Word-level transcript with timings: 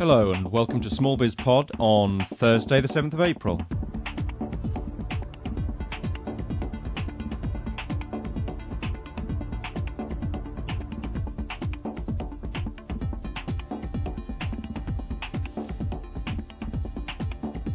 Hello 0.00 0.30
and 0.30 0.52
welcome 0.52 0.80
to 0.82 0.88
Small 0.88 1.16
Biz 1.16 1.34
Pod 1.34 1.72
on 1.80 2.24
Thursday, 2.26 2.80
the 2.80 2.86
7th 2.86 3.14
of 3.14 3.20
April. 3.20 3.60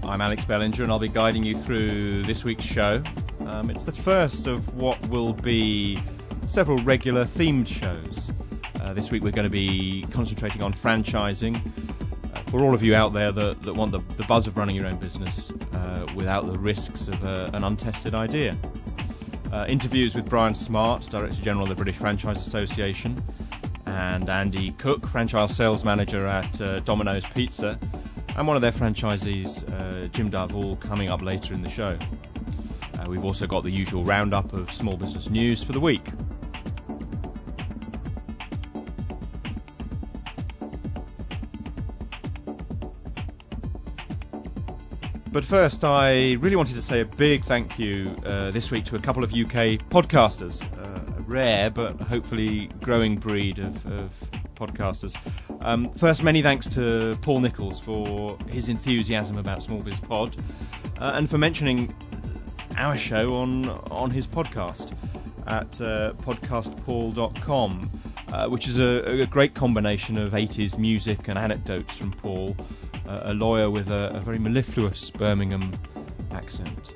I'm 0.01 0.21
Alex 0.21 0.45
Bellinger 0.45 0.83
and 0.83 0.93
I'll 0.93 0.99
be 0.99 1.09
guiding 1.09 1.43
you 1.43 1.57
through 1.57 2.23
this 2.23 2.45
week's 2.45 2.63
show. 2.63 3.03
Um, 3.41 3.69
it's 3.69 3.83
the 3.83 3.91
first 3.91 4.47
of 4.47 4.73
what 4.77 4.97
will 5.09 5.33
be 5.33 6.01
several 6.47 6.81
regular 6.83 7.25
themed 7.25 7.67
shows. 7.67 8.31
Uh, 8.81 8.93
this 8.93 9.11
week 9.11 9.23
we're 9.23 9.31
going 9.31 9.43
to 9.43 9.49
be 9.49 10.05
concentrating 10.11 10.61
on 10.61 10.73
franchising. 10.73 11.61
Uh, 12.53 12.57
for 12.57 12.63
all 12.63 12.73
of 12.73 12.83
you 12.83 12.95
out 12.95 13.13
there 13.13 13.31
that, 13.31 13.61
that 13.63 13.73
want 13.73 13.91
the, 13.91 13.99
the 14.17 14.23
buzz 14.23 14.47
of 14.47 14.55
running 14.57 14.75
your 14.75 14.85
own 14.85 14.97
business 14.97 15.51
uh, 15.73 16.05
without 16.15 16.45
the 16.45 16.57
risks 16.57 17.07
of 17.07 17.23
uh, 17.25 17.49
an 17.53 17.63
untested 17.63 18.13
idea. 18.13 18.55
Uh, 19.51 19.65
interviews 19.67 20.15
with 20.15 20.27
Brian 20.29 20.53
Smart, 20.55 21.07
Director 21.09 21.41
General 21.41 21.63
of 21.63 21.69
the 21.69 21.75
British 21.75 21.95
Franchise 21.95 22.45
Association, 22.45 23.21
and 23.85 24.29
Andy 24.29 24.71
Cook, 24.73 25.07
Franchise 25.07 25.55
Sales 25.55 25.83
Manager 25.83 26.25
at 26.27 26.61
uh, 26.61 26.79
Domino's 26.81 27.25
Pizza, 27.25 27.77
and 28.35 28.47
one 28.47 28.55
of 28.55 28.61
their 28.61 28.71
franchisees, 28.71 30.11
Jim 30.11 30.29
Dove, 30.29 30.55
all 30.55 30.75
coming 30.77 31.09
up 31.09 31.21
later 31.21 31.53
in 31.53 31.61
the 31.61 31.69
show. 31.69 31.97
we've 33.07 33.25
also 33.25 33.45
got 33.45 33.63
the 33.63 33.71
usual 33.71 34.03
roundup 34.03 34.53
of 34.53 34.71
small 34.71 34.97
business 34.97 35.29
news 35.29 35.63
for 35.63 35.71
the 35.71 35.79
week. 35.79 36.07
But 45.33 45.43
first, 45.43 45.83
I 45.83 46.33
really 46.33 46.55
wanted 46.55 46.75
to 46.75 46.81
say 46.83 46.99
a 46.99 47.05
big 47.05 47.43
thank 47.43 47.79
you 47.79 48.15
uh, 48.23 48.51
this 48.51 48.69
week 48.69 48.85
to 48.85 48.95
a 48.97 48.99
couple 48.99 49.23
of 49.23 49.31
UK 49.31 49.81
podcasters. 49.89 50.61
Uh, 50.77 51.17
a 51.17 51.21
rare 51.23 51.71
but 51.71 51.99
hopefully 52.01 52.69
growing 52.83 53.17
breed 53.17 53.57
of, 53.57 53.83
of 53.87 54.13
podcasters. 54.53 55.17
Um, 55.61 55.91
first, 55.95 56.21
many 56.21 56.43
thanks 56.43 56.67
to 56.69 57.17
Paul 57.23 57.39
Nichols 57.39 57.79
for 57.79 58.37
his 58.47 58.69
enthusiasm 58.69 59.39
about 59.39 59.63
Small 59.63 59.79
Biz 59.79 60.01
Pod 60.01 60.37
uh, 60.99 61.13
and 61.15 61.27
for 61.27 61.39
mentioning 61.39 61.91
our 62.77 62.95
show 62.95 63.33
on, 63.33 63.69
on 63.89 64.11
his 64.11 64.27
podcast 64.27 64.95
at 65.47 65.81
uh, 65.81 66.13
podcastpaul.com. 66.21 67.89
Uh, 68.31 68.47
which 68.47 68.67
is 68.67 68.79
a, 68.79 69.21
a, 69.21 69.27
great 69.27 69.53
combination 69.53 70.17
of 70.17 70.31
80s 70.31 70.79
music 70.79 71.27
and 71.27 71.37
anecdotes 71.37 71.95
from 71.95 72.11
Paul, 72.11 72.57
a 73.23 73.33
lawyer 73.33 73.69
with 73.69 73.89
a, 73.89 74.11
a, 74.13 74.19
very 74.19 74.39
mellifluous 74.39 75.09
Birmingham 75.11 75.71
accent. 76.31 76.93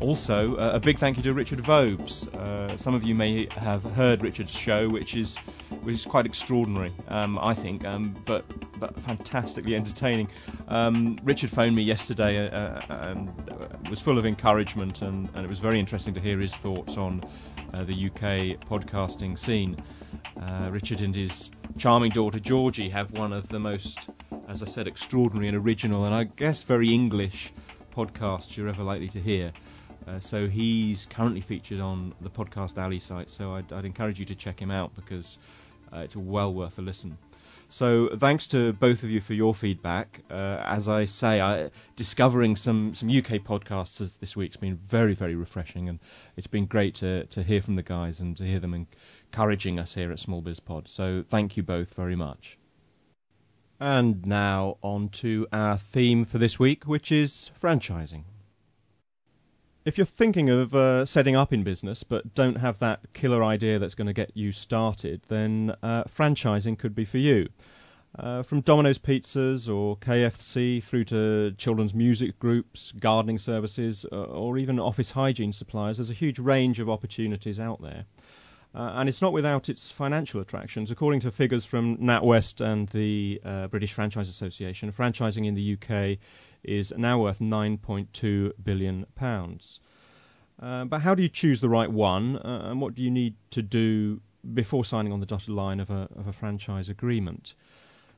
Also, 0.00 0.56
uh, 0.56 0.72
a 0.74 0.80
big 0.80 0.98
thank 0.98 1.16
you 1.16 1.22
to 1.22 1.32
Richard 1.32 1.60
Vobes. 1.60 2.32
Uh, 2.34 2.76
some 2.76 2.94
of 2.94 3.04
you 3.04 3.14
may 3.14 3.46
have 3.52 3.82
heard 3.94 4.22
Richard's 4.22 4.50
show, 4.50 4.88
which 4.88 5.14
is 5.14 5.36
which 5.82 5.96
is 5.96 6.06
quite 6.06 6.26
extraordinary, 6.26 6.92
um, 7.08 7.38
I 7.38 7.54
think, 7.54 7.84
um, 7.84 8.14
but 8.26 8.44
but 8.78 8.98
fantastically 9.00 9.76
entertaining. 9.76 10.28
Um, 10.68 11.18
Richard 11.22 11.50
phoned 11.50 11.76
me 11.76 11.82
yesterday 11.82 12.48
uh, 12.48 12.58
uh 12.58 12.82
and 12.88 13.28
uh, 13.50 13.88
was 13.88 14.00
full 14.00 14.18
of 14.18 14.26
encouragement, 14.26 15.02
and, 15.02 15.28
and, 15.34 15.44
it 15.44 15.48
was 15.48 15.58
very 15.58 15.78
interesting 15.78 16.12
to 16.14 16.20
hear 16.20 16.38
his 16.38 16.54
thoughts 16.54 16.96
on 16.96 17.24
uh, 17.72 17.84
the 17.84 18.06
UK 18.06 18.60
podcasting 18.68 19.38
scene. 19.38 19.82
Richard 20.70 21.00
and 21.00 21.14
his 21.14 21.50
charming 21.78 22.10
daughter 22.10 22.38
Georgie 22.38 22.88
have 22.88 23.10
one 23.12 23.32
of 23.32 23.48
the 23.48 23.58
most 23.58 23.98
as 24.48 24.62
I 24.62 24.66
said, 24.66 24.86
extraordinary 24.86 25.48
and 25.48 25.56
original, 25.56 26.04
and 26.04 26.14
I 26.14 26.24
guess 26.24 26.62
very 26.62 26.92
English 26.92 27.52
podcasts 27.94 28.56
you're 28.56 28.68
ever 28.68 28.82
likely 28.82 29.08
to 29.08 29.20
hear. 29.20 29.52
Uh, 30.06 30.20
so 30.20 30.48
he's 30.48 31.06
currently 31.06 31.40
featured 31.40 31.80
on 31.80 32.14
the 32.20 32.30
Podcast 32.30 32.78
Alley 32.78 33.00
site, 33.00 33.30
so 33.30 33.54
I'd, 33.54 33.72
I'd 33.72 33.84
encourage 33.84 34.18
you 34.18 34.24
to 34.26 34.34
check 34.34 34.60
him 34.60 34.70
out 34.70 34.94
because 34.94 35.38
uh, 35.92 36.00
it's 36.00 36.16
well 36.16 36.52
worth 36.52 36.78
a 36.78 36.82
listen. 36.82 37.16
So 37.68 38.10
thanks 38.16 38.46
to 38.48 38.72
both 38.74 39.02
of 39.02 39.10
you 39.10 39.20
for 39.20 39.34
your 39.34 39.54
feedback. 39.54 40.20
Uh, 40.30 40.62
as 40.64 40.88
I 40.88 41.06
say, 41.06 41.40
I, 41.40 41.70
discovering 41.96 42.56
some, 42.56 42.94
some 42.94 43.08
UK 43.08 43.42
podcasts 43.42 44.18
this 44.18 44.36
week's 44.36 44.56
been 44.56 44.76
very, 44.76 45.14
very 45.14 45.34
refreshing, 45.34 45.88
and 45.88 45.98
it's 46.36 46.46
been 46.46 46.66
great 46.66 46.94
to, 46.96 47.24
to 47.26 47.42
hear 47.42 47.62
from 47.62 47.76
the 47.76 47.82
guys 47.82 48.20
and 48.20 48.36
to 48.36 48.44
hear 48.44 48.60
them 48.60 48.86
encouraging 49.32 49.78
us 49.78 49.94
here 49.94 50.12
at 50.12 50.18
Small 50.18 50.42
Biz 50.42 50.60
Pod. 50.60 50.86
So 50.88 51.24
thank 51.26 51.56
you 51.56 51.62
both 51.62 51.94
very 51.94 52.16
much. 52.16 52.58
And 53.84 54.24
now 54.24 54.78
on 54.80 55.10
to 55.10 55.46
our 55.52 55.76
theme 55.76 56.24
for 56.24 56.38
this 56.38 56.58
week, 56.58 56.84
which 56.84 57.12
is 57.12 57.50
franchising. 57.60 58.22
If 59.84 59.98
you're 59.98 60.06
thinking 60.06 60.48
of 60.48 60.74
uh, 60.74 61.04
setting 61.04 61.36
up 61.36 61.52
in 61.52 61.62
business 61.64 62.02
but 62.02 62.34
don't 62.34 62.54
have 62.54 62.78
that 62.78 63.12
killer 63.12 63.44
idea 63.44 63.78
that's 63.78 63.94
going 63.94 64.06
to 64.06 64.14
get 64.14 64.34
you 64.34 64.52
started, 64.52 65.20
then 65.28 65.76
uh, 65.82 66.04
franchising 66.04 66.78
could 66.78 66.94
be 66.94 67.04
for 67.04 67.18
you. 67.18 67.50
Uh, 68.18 68.42
from 68.42 68.62
Domino's 68.62 68.96
Pizzas 68.96 69.68
or 69.68 69.98
KFC 69.98 70.82
through 70.82 71.04
to 71.04 71.52
children's 71.58 71.92
music 71.92 72.38
groups, 72.38 72.90
gardening 72.92 73.36
services, 73.36 74.06
uh, 74.10 74.16
or 74.16 74.56
even 74.56 74.80
office 74.80 75.10
hygiene 75.10 75.52
suppliers, 75.52 75.98
there's 75.98 76.08
a 76.08 76.14
huge 76.14 76.38
range 76.38 76.80
of 76.80 76.88
opportunities 76.88 77.60
out 77.60 77.82
there. 77.82 78.06
Uh, 78.74 78.92
and 78.96 79.08
it's 79.08 79.22
not 79.22 79.32
without 79.32 79.68
its 79.68 79.92
financial 79.92 80.40
attractions. 80.40 80.90
According 80.90 81.20
to 81.20 81.30
figures 81.30 81.64
from 81.64 81.96
NatWest 81.98 82.60
and 82.60 82.88
the 82.88 83.40
uh, 83.44 83.68
British 83.68 83.92
Franchise 83.92 84.28
Association, 84.28 84.90
franchising 84.90 85.46
in 85.46 85.54
the 85.54 85.74
UK 85.74 86.18
is 86.64 86.92
now 86.96 87.20
worth 87.20 87.38
9.2 87.38 88.52
billion 88.62 89.06
pounds. 89.14 89.78
Uh, 90.60 90.84
but 90.84 91.02
how 91.02 91.14
do 91.14 91.22
you 91.22 91.28
choose 91.28 91.60
the 91.60 91.68
right 91.68 91.90
one, 91.90 92.36
uh, 92.38 92.62
and 92.64 92.80
what 92.80 92.94
do 92.94 93.02
you 93.02 93.10
need 93.10 93.34
to 93.50 93.62
do 93.62 94.20
before 94.52 94.84
signing 94.84 95.12
on 95.12 95.20
the 95.20 95.26
dotted 95.26 95.50
line 95.50 95.78
of 95.78 95.90
a, 95.90 96.08
of 96.16 96.26
a 96.26 96.32
franchise 96.32 96.88
agreement? 96.88 97.54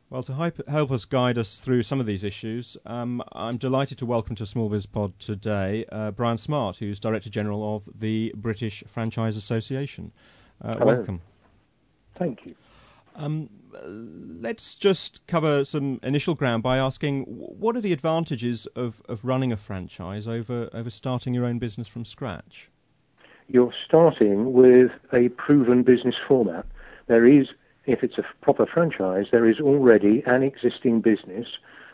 Well, 0.08 0.22
to 0.22 0.34
help 0.68 0.90
us 0.92 1.04
guide 1.04 1.36
us 1.36 1.58
through 1.58 1.82
some 1.82 1.98
of 1.98 2.06
these 2.06 2.22
issues, 2.22 2.76
um, 2.86 3.22
I'm 3.32 3.56
delighted 3.56 3.98
to 3.98 4.06
welcome 4.06 4.36
to 4.36 4.46
Small 4.46 4.68
Biz 4.68 4.86
Pod 4.86 5.18
today 5.18 5.84
uh, 5.90 6.12
Brian 6.12 6.38
Smart, 6.38 6.76
who's 6.76 7.00
Director 7.00 7.28
General 7.28 7.76
of 7.76 7.88
the 7.92 8.32
British 8.36 8.84
Franchise 8.86 9.36
Association. 9.36 10.12
Uh, 10.62 10.76
welcome. 10.80 11.20
Thank 12.16 12.46
you. 12.46 12.54
Um, 13.14 13.48
let's 13.84 14.74
just 14.74 15.26
cover 15.26 15.64
some 15.64 16.00
initial 16.02 16.34
ground 16.34 16.62
by 16.62 16.78
asking 16.78 17.24
what 17.24 17.76
are 17.76 17.80
the 17.80 17.92
advantages 17.92 18.66
of, 18.76 19.02
of 19.08 19.24
running 19.24 19.52
a 19.52 19.56
franchise 19.56 20.26
over, 20.26 20.68
over 20.72 20.90
starting 20.90 21.34
your 21.34 21.44
own 21.44 21.58
business 21.58 21.88
from 21.88 22.04
scratch? 22.04 22.70
You're 23.48 23.72
starting 23.86 24.52
with 24.52 24.90
a 25.12 25.28
proven 25.30 25.82
business 25.82 26.16
format. 26.26 26.66
There 27.06 27.26
is, 27.26 27.48
if 27.86 28.02
it's 28.02 28.18
a 28.18 28.24
proper 28.42 28.66
franchise, 28.66 29.26
there 29.30 29.48
is 29.48 29.60
already 29.60 30.22
an 30.26 30.42
existing 30.42 31.00
business 31.00 31.46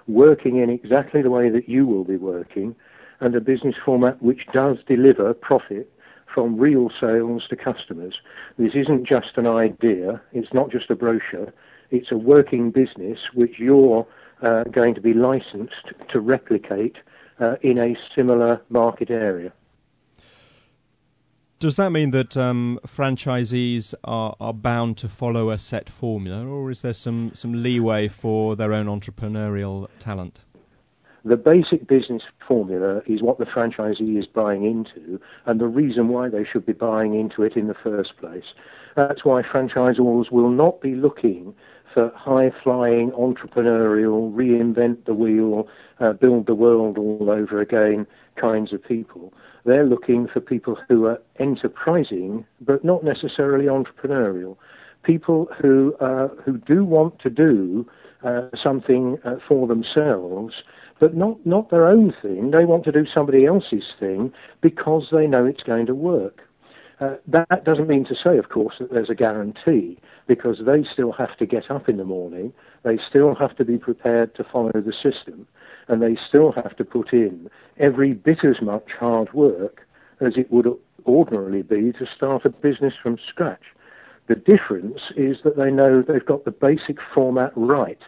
working 0.07 0.57
in 0.57 0.71
exactly 0.71 1.23
the 1.23 1.31
way 1.31 1.51
that 1.51 1.69
you 1.69 1.87
will 1.87 2.05
be 2.05 2.17
working 2.17 2.75
and 3.21 3.35
a 3.37 3.41
business 3.41 3.77
format 3.85 4.21
which 4.21 4.47
does 4.53 4.79
deliver 4.89 5.33
profit 5.33 5.93
from 6.33 6.57
real 6.57 6.91
sales 7.01 7.47
to 7.49 7.57
customers. 7.57 8.15
This 8.59 8.75
isn't 8.75 9.07
just 9.07 9.37
an 9.37 9.47
idea, 9.47 10.21
it's 10.33 10.53
not 10.53 10.71
just 10.71 10.91
a 10.91 10.95
brochure, 10.95 11.53
it's 11.91 12.11
a 12.11 12.17
working 12.17 12.71
business 12.71 13.19
which 13.35 13.59
you're 13.59 14.07
uh, 14.43 14.65
going 14.65 14.95
to 14.95 15.01
be 15.01 15.15
licensed 15.15 15.93
to 16.09 16.21
replicate 16.21 16.97
uh, 17.41 17.57
in 17.63 17.79
a 17.79 17.97
similar 18.15 18.61
market 18.69 19.11
area. 19.11 19.53
Does 21.59 21.77
that 21.77 21.91
mean 21.91 22.11
that 22.11 22.37
um, 22.37 22.81
franchisees 22.85 23.95
are, 24.03 24.35
are 24.41 24.53
bound 24.53 24.99
to 24.99 25.09
follow 25.09 25.51
a 25.51 25.59
set 25.59 25.89
formula, 25.89 26.45
or 26.45 26.73
is 26.73 26.83
there 26.83 26.93
some, 26.93 27.31
some 27.35 27.63
leeway 27.63 28.09
for 28.09 28.57
their 28.57 28.73
own 28.73 28.87
entrepreneurial 28.87 29.89
talent? 30.01 30.41
The 31.25 31.37
basic 31.37 31.87
business 31.87 32.23
formula 32.47 33.03
is 33.07 33.23
what 33.23 33.39
the 33.39 33.45
franchisee 33.45 34.19
is 34.19 34.27
buying 34.27 34.65
into 34.65 35.21
and 35.47 35.61
the 35.61 35.69
reason 35.69 36.09
why 36.09 36.29
they 36.29 36.45
should 36.45 36.67
be 36.67 36.73
buying 36.73 37.15
into 37.15 37.45
it 37.45 37.57
in 37.57 37.69
the 37.69 37.75
first 37.75 38.17
place. 38.19 38.55
That's 38.97 39.25
why 39.25 39.43
franchisors 39.43 40.33
will 40.33 40.51
not 40.51 40.81
be 40.81 40.97
looking 40.97 41.55
for 41.95 42.11
high 42.17 42.51
flying, 42.63 43.13
entrepreneurial, 43.13 44.33
reinvent 44.33 45.05
the 45.05 45.15
wheel, 45.15 45.69
uh, 46.01 46.13
build 46.13 46.47
the 46.47 46.55
world 46.57 46.99
all 46.99 47.31
over 47.31 47.61
again 47.61 48.07
kinds 48.37 48.73
of 48.73 48.83
people. 48.83 49.33
They're 49.65 49.87
looking 49.87 50.27
for 50.27 50.41
people 50.41 50.77
who 50.89 51.07
are 51.07 51.21
enterprising 51.39 52.47
but 52.61 52.85
not 52.85 53.05
necessarily 53.05 53.67
entrepreneurial. 53.67 54.57
People 55.05 55.49
who, 55.61 55.95
uh, 56.01 56.29
who 56.45 56.59
do 56.59 56.85
want 56.85 57.21
to 57.21 57.31
do 57.31 57.87
uh, 58.25 58.49
something 58.61 59.19
uh, 59.25 59.37
for 59.47 59.69
themselves 59.69 60.55
but 61.03 61.17
not, 61.17 61.45
not 61.45 61.69
their 61.69 61.89
own 61.89 62.15
thing. 62.23 62.53
They 62.53 62.65
want 62.65 62.85
to 62.85 62.93
do 62.93 63.05
somebody 63.13 63.45
else's 63.45 63.83
thing 63.99 64.33
because 64.61 65.09
they 65.11 65.27
know 65.27 65.45
it's 65.45 65.65
going 65.65 65.87
to 65.87 65.97
work. 65.97 66.43
Uh, 67.01 67.17
that 67.27 67.65
doesn't 67.65 67.89
mean 67.89 68.05
to 68.05 68.15
say, 68.15 68.39
of 68.39 68.51
course, 68.51 68.77
that 68.79 68.93
there's 68.93 69.11
a 69.11 69.15
guarantee 69.17 69.99
because 70.29 70.59
they 70.65 70.85
still 70.93 71.11
have 71.11 71.37
to 71.39 71.45
get 71.45 71.73
up 71.73 71.89
in 71.89 71.97
the 71.97 72.05
morning, 72.05 72.53
they 72.85 73.01
still 73.11 73.35
have 73.35 73.57
to 73.57 73.65
be 73.65 73.79
prepared 73.79 74.33
to 74.37 74.45
follow 74.45 74.71
the 74.73 74.93
system, 74.93 75.45
and 75.89 76.01
they 76.01 76.17
still 76.29 76.53
have 76.53 76.77
to 76.77 76.85
put 76.85 77.13
in 77.13 77.51
every 77.79 78.13
bit 78.13 78.45
as 78.45 78.63
much 78.63 78.91
hard 78.97 79.33
work 79.33 79.81
as 80.21 80.35
it 80.37 80.53
would 80.53 80.69
ordinarily 81.05 81.63
be 81.63 81.91
to 81.91 82.07
start 82.17 82.45
a 82.45 82.49
business 82.49 82.95
from 83.03 83.19
scratch. 83.29 83.75
The 84.29 84.37
difference 84.37 85.01
is 85.17 85.39
that 85.43 85.57
they 85.57 85.73
know 85.73 86.01
they've 86.01 86.25
got 86.25 86.45
the 86.45 86.53
basic 86.53 86.99
format 87.13 87.51
right. 87.57 87.99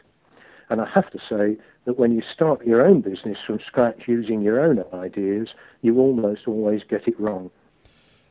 And 0.71 0.81
I 0.81 0.89
have 0.95 1.11
to 1.11 1.19
say 1.29 1.59
that 1.85 1.99
when 1.99 2.13
you 2.13 2.23
start 2.33 2.67
your 2.67 2.85
own 2.85 3.01
business 3.01 3.39
from 3.47 3.61
scratch 3.67 4.03
using 4.07 4.41
your 4.41 4.61
own 4.61 4.85
ideas, 4.93 5.49
you 5.83 5.99
almost 5.99 6.47
always 6.47 6.83
get 6.89 7.07
it 7.07 7.19
wrong. 7.21 7.51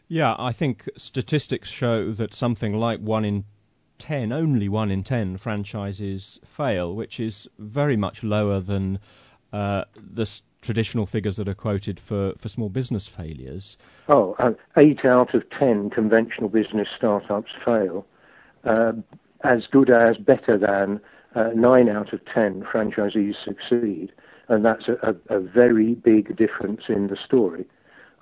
Yeah, 0.08 0.36
I 0.38 0.52
think 0.52 0.90
statistics 0.98 1.70
show 1.70 2.12
that 2.12 2.34
something 2.34 2.76
like 2.76 3.00
one 3.00 3.26
in 3.26 3.46
10, 4.00 4.32
only 4.32 4.68
one 4.68 4.92
in 4.92 5.04
10 5.04 5.38
franchises 5.38 6.40
fail, 6.46 6.94
which 6.94 7.20
is 7.20 7.48
very 7.58 7.96
much 7.96 8.24
lower 8.24 8.60
than 8.60 9.00
uh, 9.52 9.86
the 9.96 10.30
traditional 10.62 11.06
figures 11.06 11.38
that 11.38 11.48
are 11.48 11.54
quoted 11.54 12.00
for, 12.00 12.34
for 12.38 12.50
small 12.50 12.70
business 12.70 13.08
failures. 13.08 13.78
Oh, 14.10 14.36
uh, 14.40 14.54
eight 14.78 15.06
out 15.06 15.34
of 15.34 15.50
10 15.52 15.92
conventional 15.92 16.50
business 16.50 16.88
startups 16.96 17.52
fail. 17.64 18.06
Uh, 18.64 18.94
as 19.44 19.68
good 19.68 19.90
as, 19.90 20.18
better 20.18 20.58
than, 20.58 21.02
uh, 21.36 21.50
nine 21.56 21.90
out 21.90 22.14
of 22.14 22.22
10 22.26 22.64
franchisees 22.64 23.36
succeed. 23.44 24.12
And 24.50 24.66
that's 24.66 24.88
a, 24.88 25.16
a, 25.30 25.38
a 25.38 25.40
very 25.40 25.96
big 25.96 26.36
difference 26.36 26.84
in 26.90 27.08
the 27.08 27.18
story. 27.18 27.66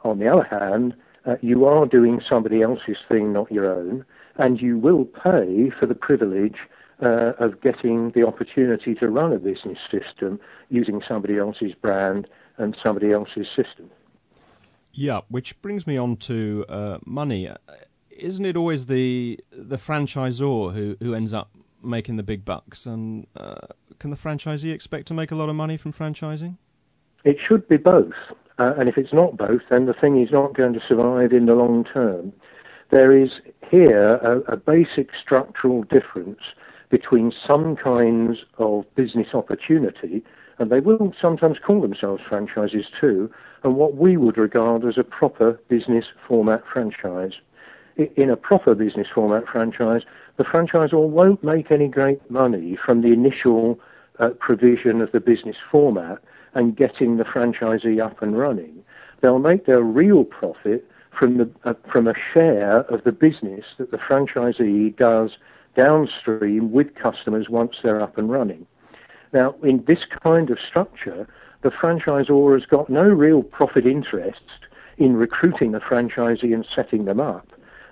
On 0.04 0.20
the 0.20 0.28
other 0.28 0.44
hand, 0.44 0.96
uh, 1.26 1.36
you 1.42 1.66
are 1.66 1.86
doing 1.86 2.22
somebody 2.28 2.62
else's 2.62 2.98
thing, 3.10 3.34
not 3.34 3.52
your 3.52 3.72
own, 3.72 4.06
and 4.38 4.62
you 4.62 4.78
will 4.78 5.06
pay 5.06 5.72
for 5.78 5.86
the 5.86 5.96
privilege 5.96 6.58
uh, 7.02 7.34
of 7.40 7.62
getting 7.62 8.12
the 8.12 8.26
opportunity 8.26 8.94
to 8.96 9.08
run 9.08 9.34
a 9.34 9.40
business 9.40 9.78
system 9.90 10.40
using 10.70 11.02
somebody 11.08 11.38
else's 11.38 11.74
brand 11.74 12.28
and 12.58 12.78
somebody 12.84 13.12
else's 13.12 13.48
system. 13.56 13.90
Yeah, 14.94 15.22
which 15.30 15.60
brings 15.62 15.88
me 15.88 15.98
on 15.98 16.18
to 16.18 16.66
uh, 16.70 16.98
money. 17.06 17.48
Uh, 17.48 17.56
isn't 18.10 18.46
it 18.46 18.58
always 18.58 18.86
the 18.86 19.40
the 19.52 19.78
franchisor 19.78 20.74
who, 20.74 20.98
who 21.00 21.16
ends 21.16 21.34
up 21.34 21.50
making 21.84 22.18
the 22.18 22.24
big 22.24 22.46
bucks? 22.46 22.86
And 22.86 23.28
uh, 23.36 23.68
can 24.00 24.10
the 24.10 24.18
franchisee 24.18 24.74
expect 24.74 25.08
to 25.08 25.14
make 25.14 25.32
a 25.32 25.36
lot 25.36 25.50
of 25.50 25.56
money 25.56 25.78
from 25.78 25.94
franchising? 25.94 26.58
It 27.24 27.38
should 27.48 27.68
be 27.68 27.78
both. 27.78 28.14
Uh, 28.60 28.74
and 28.78 28.88
if 28.90 28.98
it's 28.98 29.14
not 29.14 29.38
both, 29.38 29.62
then 29.70 29.86
the 29.86 29.94
thing 29.94 30.22
is 30.22 30.32
not 30.32 30.56
going 30.56 30.74
to 30.74 30.82
survive 30.88 31.32
in 31.32 31.46
the 31.46 31.54
long 31.54 31.84
term. 31.84 32.34
There 32.92 33.16
is 33.16 33.30
here 33.70 34.16
a, 34.16 34.40
a 34.52 34.58
basic 34.58 35.10
structural 35.22 35.84
difference 35.84 36.42
between 36.90 37.32
some 37.48 37.76
kinds 37.76 38.40
of 38.58 38.84
business 38.96 39.28
opportunity, 39.34 40.24
and 40.60 40.70
they 40.70 40.82
will 40.82 41.14
sometimes 41.20 41.58
call 41.66 41.82
themselves 41.82 42.22
franchises 42.28 42.86
too, 43.00 43.32
and 43.64 43.76
what 43.76 43.96
we 43.96 44.18
would 44.18 44.38
regard 44.38 44.86
as 44.86 44.98
a 44.98 45.04
proper 45.04 45.60
business 45.70 46.06
format 46.28 46.64
franchise. 46.72 47.32
In 48.16 48.30
a 48.30 48.38
proper 48.38 48.76
business 48.76 49.08
format 49.14 49.48
franchise, 49.48 50.02
the 50.42 50.48
franchisor 50.48 51.08
won't 51.08 51.44
make 51.44 51.70
any 51.70 51.88
great 51.88 52.32
money 52.32 52.76
from 52.84 53.02
the 53.02 53.10
initial 53.10 53.80
uh, 54.18 54.30
provision 54.40 55.00
of 55.00 55.12
the 55.12 55.20
business 55.20 55.56
format 55.70 56.18
and 56.56 56.76
getting 56.76 57.18
the 57.18 57.24
franchisee 57.24 58.02
up 58.02 58.24
and 58.24 58.36
running. 58.36 58.84
They'll 59.22 59.38
make 59.38 59.68
their 59.68 59.84
real 59.84 60.24
profit 60.24 60.84
from 61.12 61.38
the 61.38 61.48
uh, 61.64 61.76
from 61.92 62.08
a 62.08 62.16
share 62.34 62.80
of 62.92 63.04
the 63.04 63.12
business 63.12 63.66
that 63.78 63.92
the 63.92 63.98
franchisee 63.98 64.98
does 64.98 65.30
downstream 65.76 66.72
with 66.72 66.96
customers 66.96 67.48
once 67.48 67.76
they're 67.84 68.02
up 68.02 68.18
and 68.18 68.32
running. 68.32 68.66
Now, 69.34 69.54
in 69.62 69.84
this 69.86 70.06
kind 70.24 70.50
of 70.50 70.58
structure, 70.68 71.28
the 71.62 71.70
franchisor 71.70 72.60
has 72.60 72.66
got 72.66 72.90
no 72.90 73.04
real 73.04 73.44
profit 73.44 73.86
interest 73.86 74.42
in 74.98 75.18
recruiting 75.18 75.74
the 75.74 75.82
franchisee 75.82 76.52
and 76.52 76.66
setting 76.76 77.06
them 77.06 77.20
up. 77.20 77.48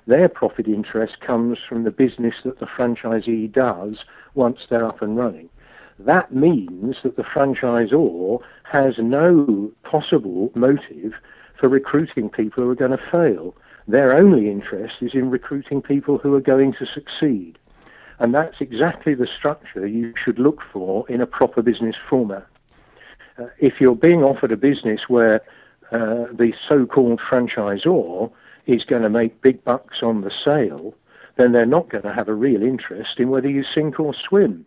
Their 0.09 0.27
profit 0.27 0.67
interest 0.67 1.19
comes 1.19 1.59
from 1.59 1.83
the 1.83 1.91
business 1.91 2.33
that 2.43 2.57
the 2.57 2.65
franchisee 2.65 3.51
does 3.51 3.99
once 4.33 4.57
they're 4.67 4.83
up 4.83 5.03
and 5.03 5.15
running. 5.15 5.49
That 5.99 6.33
means 6.33 6.95
that 7.03 7.15
the 7.15 7.21
franchisor 7.21 8.41
has 8.63 8.95
no 8.97 9.71
possible 9.83 10.51
motive 10.55 11.13
for 11.59 11.69
recruiting 11.69 12.27
people 12.27 12.63
who 12.63 12.71
are 12.71 12.75
going 12.83 12.97
to 12.97 13.11
fail. 13.11 13.55
Their 13.87 14.11
only 14.17 14.49
interest 14.49 14.95
is 15.01 15.13
in 15.13 15.29
recruiting 15.29 15.79
people 15.79 16.17
who 16.17 16.33
are 16.33 16.41
going 16.41 16.73
to 16.79 16.87
succeed. 16.87 17.59
And 18.17 18.33
that's 18.33 18.59
exactly 18.61 19.13
the 19.13 19.27
structure 19.27 19.85
you 19.85 20.15
should 20.25 20.39
look 20.39 20.63
for 20.73 21.07
in 21.07 21.21
a 21.21 21.27
proper 21.27 21.61
business 21.61 21.95
format. 22.09 22.47
Uh, 23.37 23.45
if 23.59 23.79
you're 23.79 23.93
being 23.93 24.23
offered 24.23 24.51
a 24.51 24.57
business 24.57 25.01
where 25.07 25.41
uh, 25.91 26.25
the 26.33 26.51
so-called 26.67 27.19
franchisor 27.19 28.31
is 28.67 28.83
going 28.85 29.01
to 29.01 29.09
make 29.09 29.41
big 29.41 29.63
bucks 29.63 29.97
on 30.01 30.21
the 30.21 30.31
sale, 30.43 30.93
then 31.37 31.51
they're 31.51 31.65
not 31.65 31.89
going 31.89 32.03
to 32.03 32.13
have 32.13 32.27
a 32.27 32.33
real 32.33 32.61
interest 32.61 33.19
in 33.19 33.29
whether 33.29 33.49
you 33.49 33.63
sink 33.75 33.99
or 33.99 34.13
swim. 34.13 34.65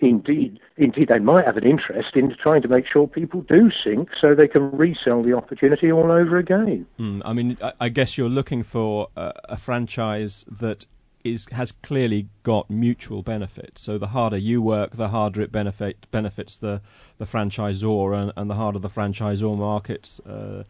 Indeed, 0.00 0.60
indeed, 0.76 1.08
they 1.08 1.18
might 1.18 1.46
have 1.46 1.56
an 1.56 1.64
interest 1.64 2.16
in 2.16 2.26
trying 2.42 2.62
to 2.62 2.68
make 2.68 2.86
sure 2.86 3.06
people 3.06 3.42
do 3.42 3.70
sink 3.82 4.10
so 4.20 4.34
they 4.34 4.48
can 4.48 4.70
resell 4.72 5.22
the 5.22 5.34
opportunity 5.34 5.90
all 5.90 6.10
over 6.10 6.36
again. 6.36 6.86
Mm, 6.98 7.22
I 7.24 7.32
mean, 7.32 7.56
I, 7.62 7.72
I, 7.80 7.88
guess 7.88 8.18
you're 8.18 8.28
looking 8.28 8.62
for 8.64 9.08
a, 9.16 9.32
a 9.50 9.56
franchise 9.56 10.44
that 10.50 10.84
is 11.22 11.46
has 11.52 11.72
clearly 11.72 12.28
got 12.42 12.68
mutual 12.68 13.22
benefit. 13.22 13.78
So 13.78 13.96
the 13.96 14.08
harder 14.08 14.36
you 14.36 14.60
work, 14.60 14.96
the 14.96 15.08
harder 15.08 15.40
it 15.40 15.50
benefit 15.50 16.06
benefits 16.10 16.58
the 16.58 16.82
the 17.18 17.24
franchisor, 17.24 18.20
and, 18.20 18.32
and 18.36 18.50
the 18.50 18.54
harder 18.54 18.78
the 18.78 18.90
franchisor 18.90 19.56
markets 19.56 20.20
uh, 20.20 20.64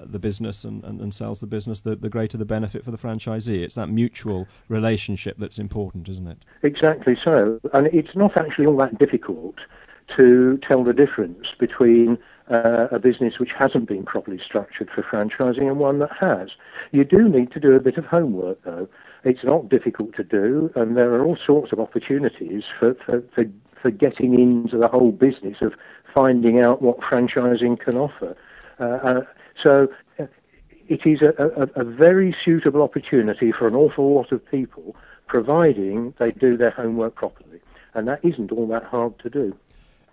the 0.00 0.18
business 0.18 0.64
and, 0.64 0.84
and, 0.84 1.00
and, 1.00 1.14
sells 1.14 1.40
the 1.40 1.46
business, 1.46 1.80
the, 1.80 1.96
the 1.96 2.08
greater 2.08 2.38
the 2.38 2.44
benefit 2.44 2.84
for 2.84 2.90
the 2.90 2.98
franchisee. 2.98 3.62
It's 3.62 3.74
that 3.74 3.88
mutual 3.88 4.46
relationship 4.68 5.36
that's 5.38 5.58
important, 5.58 6.08
isn't 6.08 6.26
it? 6.26 6.44
Exactly 6.62 7.16
so. 7.22 7.60
And 7.72 7.86
it's 7.88 8.14
not 8.14 8.36
actually 8.36 8.66
all 8.66 8.76
that 8.78 8.98
difficult 8.98 9.56
to 10.16 10.58
tell 10.66 10.84
the 10.84 10.92
difference 10.92 11.48
between 11.58 12.18
uh, 12.50 12.88
a 12.90 12.98
business 12.98 13.34
which 13.38 13.50
hasn't 13.56 13.88
been 13.88 14.04
properly 14.04 14.40
structured 14.44 14.88
for 14.94 15.02
franchising 15.02 15.68
and 15.68 15.78
one 15.78 15.98
that 15.98 16.10
has. 16.18 16.50
You 16.92 17.04
do 17.04 17.28
need 17.28 17.52
to 17.52 17.60
do 17.60 17.72
a 17.72 17.80
bit 17.80 17.98
of 17.98 18.06
homework, 18.06 18.62
though. 18.64 18.88
It's 19.24 19.44
not 19.44 19.68
difficult 19.68 20.14
to 20.16 20.24
do, 20.24 20.70
and 20.74 20.96
there 20.96 21.12
are 21.14 21.24
all 21.24 21.36
sorts 21.44 21.72
of 21.72 21.80
opportunities 21.80 22.62
for, 22.78 22.94
for, 23.04 23.22
for, 23.34 23.44
for 23.80 23.90
getting 23.90 24.38
into 24.38 24.78
the 24.78 24.88
whole 24.88 25.12
business 25.12 25.58
of 25.60 25.74
finding 26.14 26.60
out 26.60 26.80
what 26.80 26.98
franchising 27.00 27.78
can 27.78 27.96
offer. 27.96 28.36
Uh, 28.80 28.84
uh 28.84 29.20
so 29.62 29.88
uh, 30.18 30.26
it 30.88 31.00
is 31.04 31.20
a, 31.22 31.34
a, 31.38 31.82
a, 31.82 31.84
very 31.84 32.34
suitable 32.44 32.82
opportunity 32.82 33.52
for 33.52 33.68
an 33.68 33.74
awful 33.74 34.14
lot 34.14 34.32
of 34.32 34.44
people, 34.50 34.96
providing 35.26 36.14
they 36.18 36.30
do 36.30 36.56
their 36.56 36.70
homework 36.70 37.14
properly. 37.14 37.60
And 37.94 38.06
that 38.08 38.24
isn't 38.24 38.52
all 38.52 38.66
that 38.68 38.84
hard 38.84 39.18
to 39.20 39.30
do. 39.30 39.56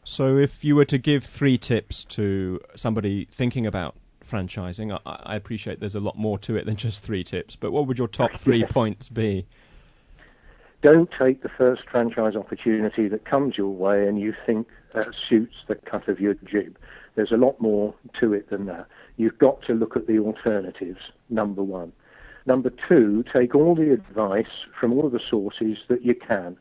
So, 0.04 0.38
if 0.38 0.64
you 0.64 0.76
were 0.76 0.86
to 0.86 0.98
give 0.98 1.24
three 1.24 1.58
tips 1.58 2.06
to 2.06 2.62
somebody 2.76 3.26
thinking 3.32 3.66
about 3.66 3.96
franchising, 4.30 4.98
I, 5.06 5.20
I 5.24 5.36
appreciate 5.36 5.80
there's 5.80 5.96
a 5.96 6.00
lot 6.00 6.18
more 6.18 6.38
to 6.40 6.56
it 6.56 6.66
than 6.66 6.76
just 6.76 7.04
three 7.04 7.24
tips, 7.24 7.56
but 7.56 7.72
what 7.72 7.88
would 7.88 7.98
your 7.98 8.08
top 8.08 8.34
three 8.38 8.60
yes. 8.60 8.72
points 8.72 9.10
be? 9.10 9.46
Don't 10.82 11.10
take 11.18 11.42
the 11.42 11.50
first 11.50 11.84
franchise 11.90 12.36
opportunity 12.36 13.08
that 13.08 13.26
comes 13.26 13.58
your 13.58 13.70
way 13.70 14.08
and 14.08 14.20
you 14.20 14.36
think 14.46 14.68
uh, 14.94 15.06
suits 15.28 15.56
the 15.68 15.76
cut 15.76 16.08
of 16.08 16.20
your 16.20 16.36
jib. 16.36 16.78
There's 17.16 17.32
a 17.32 17.38
lot 17.38 17.60
more 17.60 17.96
to 18.20 18.34
it 18.34 18.50
than 18.50 18.66
that. 18.68 18.88
You've 19.18 19.38
got 19.38 19.62
to 19.64 19.74
look 19.74 19.96
at 19.96 20.08
the 20.08 20.20
alternatives, 20.20 21.00
number 21.30 21.64
one. 21.64 21.94
Number 22.46 22.72
two, 22.88 23.24
take 23.34 23.56
all 23.56 23.76
the 23.76 23.92
advice 23.92 24.66
from 24.80 24.94
all 24.94 25.06
of 25.06 25.12
the 25.12 25.20
sources 25.30 25.78
that 25.88 26.04
you 26.04 26.14
can. 26.14 26.58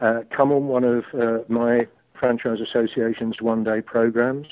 Uh, 0.00 0.20
come 0.34 0.52
on 0.52 0.66
one 0.68 0.84
of 0.84 1.04
uh, 1.14 1.38
my 1.48 1.86
franchise 2.18 2.58
association's 2.60 3.40
one 3.40 3.64
day 3.64 3.80
programs. 3.80 4.46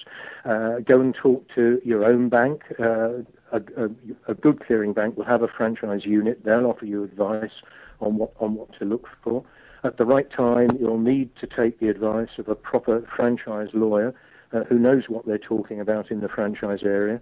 Uh, 0.44 0.80
go 0.80 1.00
and 1.00 1.14
talk 1.14 1.46
to 1.54 1.80
your 1.84 2.04
own 2.04 2.28
bank. 2.28 2.62
Uh, 2.78 3.22
a, 3.52 3.60
a, 3.76 3.88
a, 4.28 4.34
good 4.34 4.64
clearing 4.66 4.92
bank 4.92 5.16
will 5.16 5.24
have 5.24 5.42
a 5.42 5.48
franchise 5.48 6.04
unit. 6.04 6.44
They'll 6.44 6.66
offer 6.66 6.84
you 6.84 7.04
advice 7.04 7.52
on 8.00 8.16
what 8.16 8.32
on 8.40 8.54
what 8.54 8.76
to 8.78 8.84
look 8.84 9.08
for. 9.22 9.44
At 9.84 9.96
the 9.98 10.04
right 10.04 10.30
time, 10.30 10.70
you'll 10.80 10.98
need 10.98 11.30
to 11.36 11.46
take 11.46 11.78
the 11.78 11.88
advice 11.88 12.30
of 12.38 12.48
a 12.48 12.54
proper 12.54 13.06
franchise 13.14 13.68
lawyer 13.74 14.14
uh, 14.52 14.64
who 14.64 14.78
knows 14.78 15.04
what 15.08 15.26
they're 15.26 15.38
talking 15.38 15.80
about 15.80 16.10
in 16.10 16.20
the 16.20 16.28
franchise 16.28 16.80
area. 16.84 17.20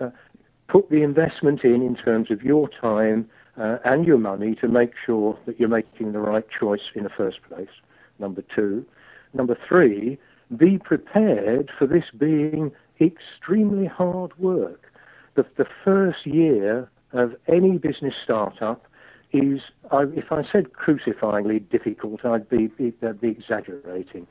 Uh, 0.00 0.10
put 0.68 0.90
the 0.90 1.02
investment 1.02 1.62
in 1.64 1.82
in 1.82 1.94
terms 1.94 2.30
of 2.30 2.42
your 2.42 2.68
time 2.68 3.28
uh, 3.58 3.78
and 3.84 4.06
your 4.06 4.18
money 4.18 4.54
to 4.56 4.68
make 4.68 4.92
sure 5.04 5.38
that 5.46 5.58
you're 5.58 5.68
making 5.68 6.12
the 6.12 6.18
right 6.18 6.46
choice 6.50 6.80
in 6.94 7.04
the 7.04 7.10
first 7.10 7.38
place. 7.48 7.68
Number 8.18 8.42
two. 8.54 8.84
Number 9.32 9.56
three, 9.68 10.18
be 10.56 10.78
prepared 10.78 11.70
for 11.78 11.86
this 11.86 12.04
being 12.16 12.72
extremely 13.00 13.86
hard 13.86 14.36
work. 14.38 14.92
The, 15.34 15.44
the 15.56 15.66
first 15.84 16.26
year 16.26 16.88
of 17.12 17.34
any 17.48 17.78
business 17.78 18.14
startup 18.22 18.86
is, 19.32 19.60
I, 19.90 20.04
if 20.14 20.32
I 20.32 20.42
said 20.50 20.72
crucifyingly 20.72 21.68
difficult, 21.68 22.24
I'd 22.24 22.48
be, 22.48 22.68
be, 22.68 22.94
I'd 23.02 23.20
be 23.20 23.28
exaggerating. 23.28 24.26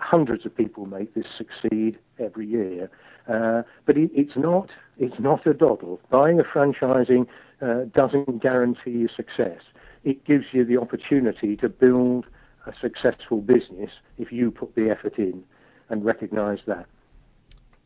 Hundreds 0.00 0.46
of 0.46 0.56
people 0.56 0.86
make 0.86 1.14
this 1.14 1.26
succeed 1.36 1.98
every 2.18 2.46
year, 2.46 2.90
uh, 3.28 3.62
but 3.86 3.96
it, 3.96 4.10
it's 4.14 4.36
not. 4.36 4.70
It's 4.98 5.18
not 5.18 5.46
a 5.46 5.54
doddle. 5.54 6.00
Buying 6.10 6.38
a 6.38 6.44
franchising 6.44 7.26
uh, 7.60 7.84
doesn't 7.94 8.42
guarantee 8.42 8.90
you 8.90 9.08
success. 9.08 9.60
It 10.04 10.24
gives 10.24 10.46
you 10.52 10.64
the 10.64 10.76
opportunity 10.76 11.56
to 11.56 11.68
build 11.68 12.26
a 12.66 12.72
successful 12.80 13.40
business 13.40 13.90
if 14.18 14.30
you 14.30 14.50
put 14.50 14.74
the 14.74 14.90
effort 14.90 15.18
in 15.18 15.42
and 15.88 16.04
recognise 16.04 16.58
that. 16.66 16.86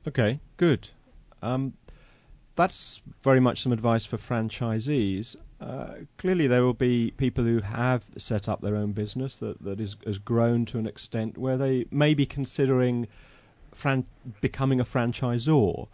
Okay, 0.07 0.41
good. 0.57 0.91
Um, 1.43 1.75
that's 2.57 3.01
very 3.23 3.41
much 3.41 3.63
some 3.63 3.73
advice 3.73 4.05
for 4.05 4.17
franchisees. 4.17 5.37
Uh, 5.61 5.95
clearly, 6.19 6.47
there 6.47 6.63
will 6.63 6.75
be 6.75 7.13
people 7.17 7.45
who 7.45 7.61
have 7.61 8.07
set 8.19 8.49
up 8.49 8.61
their 8.61 8.77
own 8.77 8.93
business 8.93 9.37
that, 9.39 9.63
that 9.63 9.81
is, 9.81 9.97
has 10.05 10.19
grown 10.19 10.65
to 10.67 10.79
an 10.79 10.87
extent 10.87 11.39
where 11.39 11.57
they 11.57 11.87
may 11.91 12.13
be 12.13 12.27
considering 12.27 13.07
fran- 13.73 14.07
becoming 14.41 14.81
a 14.81 14.85
franchisor. 14.85 15.89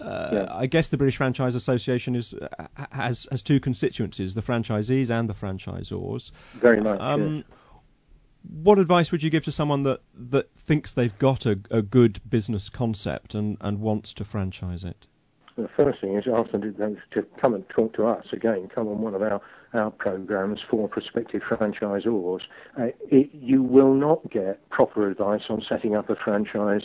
Uh, 0.00 0.28
yeah. 0.32 0.46
I 0.50 0.66
guess 0.66 0.88
the 0.88 0.96
British 0.96 1.16
Franchise 1.16 1.54
Association 1.54 2.14
is 2.14 2.34
uh, 2.34 2.66
has 2.92 3.26
has 3.30 3.42
two 3.42 3.60
constituencies: 3.60 4.34
the 4.34 4.42
franchisees 4.42 5.10
and 5.10 5.28
the 5.28 5.34
franchisors. 5.34 6.30
Very 6.54 6.80
much. 6.80 7.00
Um, 7.00 7.36
yes. 7.36 7.44
What 8.48 8.78
advice 8.78 9.12
would 9.12 9.22
you 9.22 9.30
give 9.30 9.44
to 9.44 9.52
someone 9.52 9.84
that, 9.84 10.00
that 10.14 10.52
thinks 10.56 10.92
they've 10.92 11.16
got 11.18 11.46
a, 11.46 11.60
a 11.70 11.80
good 11.80 12.20
business 12.28 12.68
concept 12.68 13.36
and, 13.36 13.56
and 13.60 13.80
wants 13.80 14.12
to 14.14 14.24
franchise 14.24 14.82
it? 14.82 15.06
The 15.56 15.68
first 15.76 16.00
thing 16.00 16.16
is 16.16 16.24
ask 16.32 16.50
them 16.52 16.62
to, 16.62 17.26
come 17.40 17.54
and 17.54 17.68
talk 17.68 17.94
to 17.94 18.06
us 18.06 18.26
again. 18.32 18.68
Come 18.74 18.88
on 18.88 19.00
one 19.00 19.14
of 19.14 19.22
our, 19.22 19.40
our 19.74 19.90
programs 19.90 20.60
for 20.68 20.88
prospective 20.88 21.42
franchisors. 21.42 22.40
Uh, 22.78 22.86
it, 23.10 23.30
you 23.32 23.62
will 23.62 23.94
not 23.94 24.30
get 24.30 24.68
proper 24.70 25.10
advice 25.10 25.42
on 25.48 25.62
setting 25.68 25.94
up 25.94 26.08
a 26.10 26.16
franchise 26.16 26.82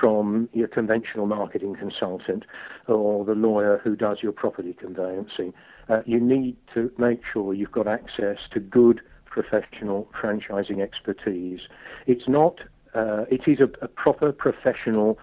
from 0.00 0.48
your 0.52 0.68
conventional 0.68 1.26
marketing 1.26 1.76
consultant 1.78 2.44
or 2.88 3.24
the 3.24 3.34
lawyer 3.34 3.80
who 3.84 3.94
does 3.94 4.18
your 4.22 4.32
property 4.32 4.72
conveyancing. 4.72 5.52
Uh, 5.88 6.00
you 6.06 6.18
need 6.18 6.56
to 6.74 6.90
make 6.98 7.20
sure 7.32 7.52
you've 7.52 7.72
got 7.72 7.86
access 7.86 8.38
to 8.52 8.60
good 8.60 9.00
professional 9.26 10.08
franchising 10.20 10.80
expertise. 10.80 11.60
It's 12.06 12.28
not. 12.28 12.60
Uh, 12.94 13.24
it 13.30 13.42
is 13.46 13.58
a, 13.60 13.84
a 13.84 13.88
proper 13.88 14.32
professional 14.32 15.18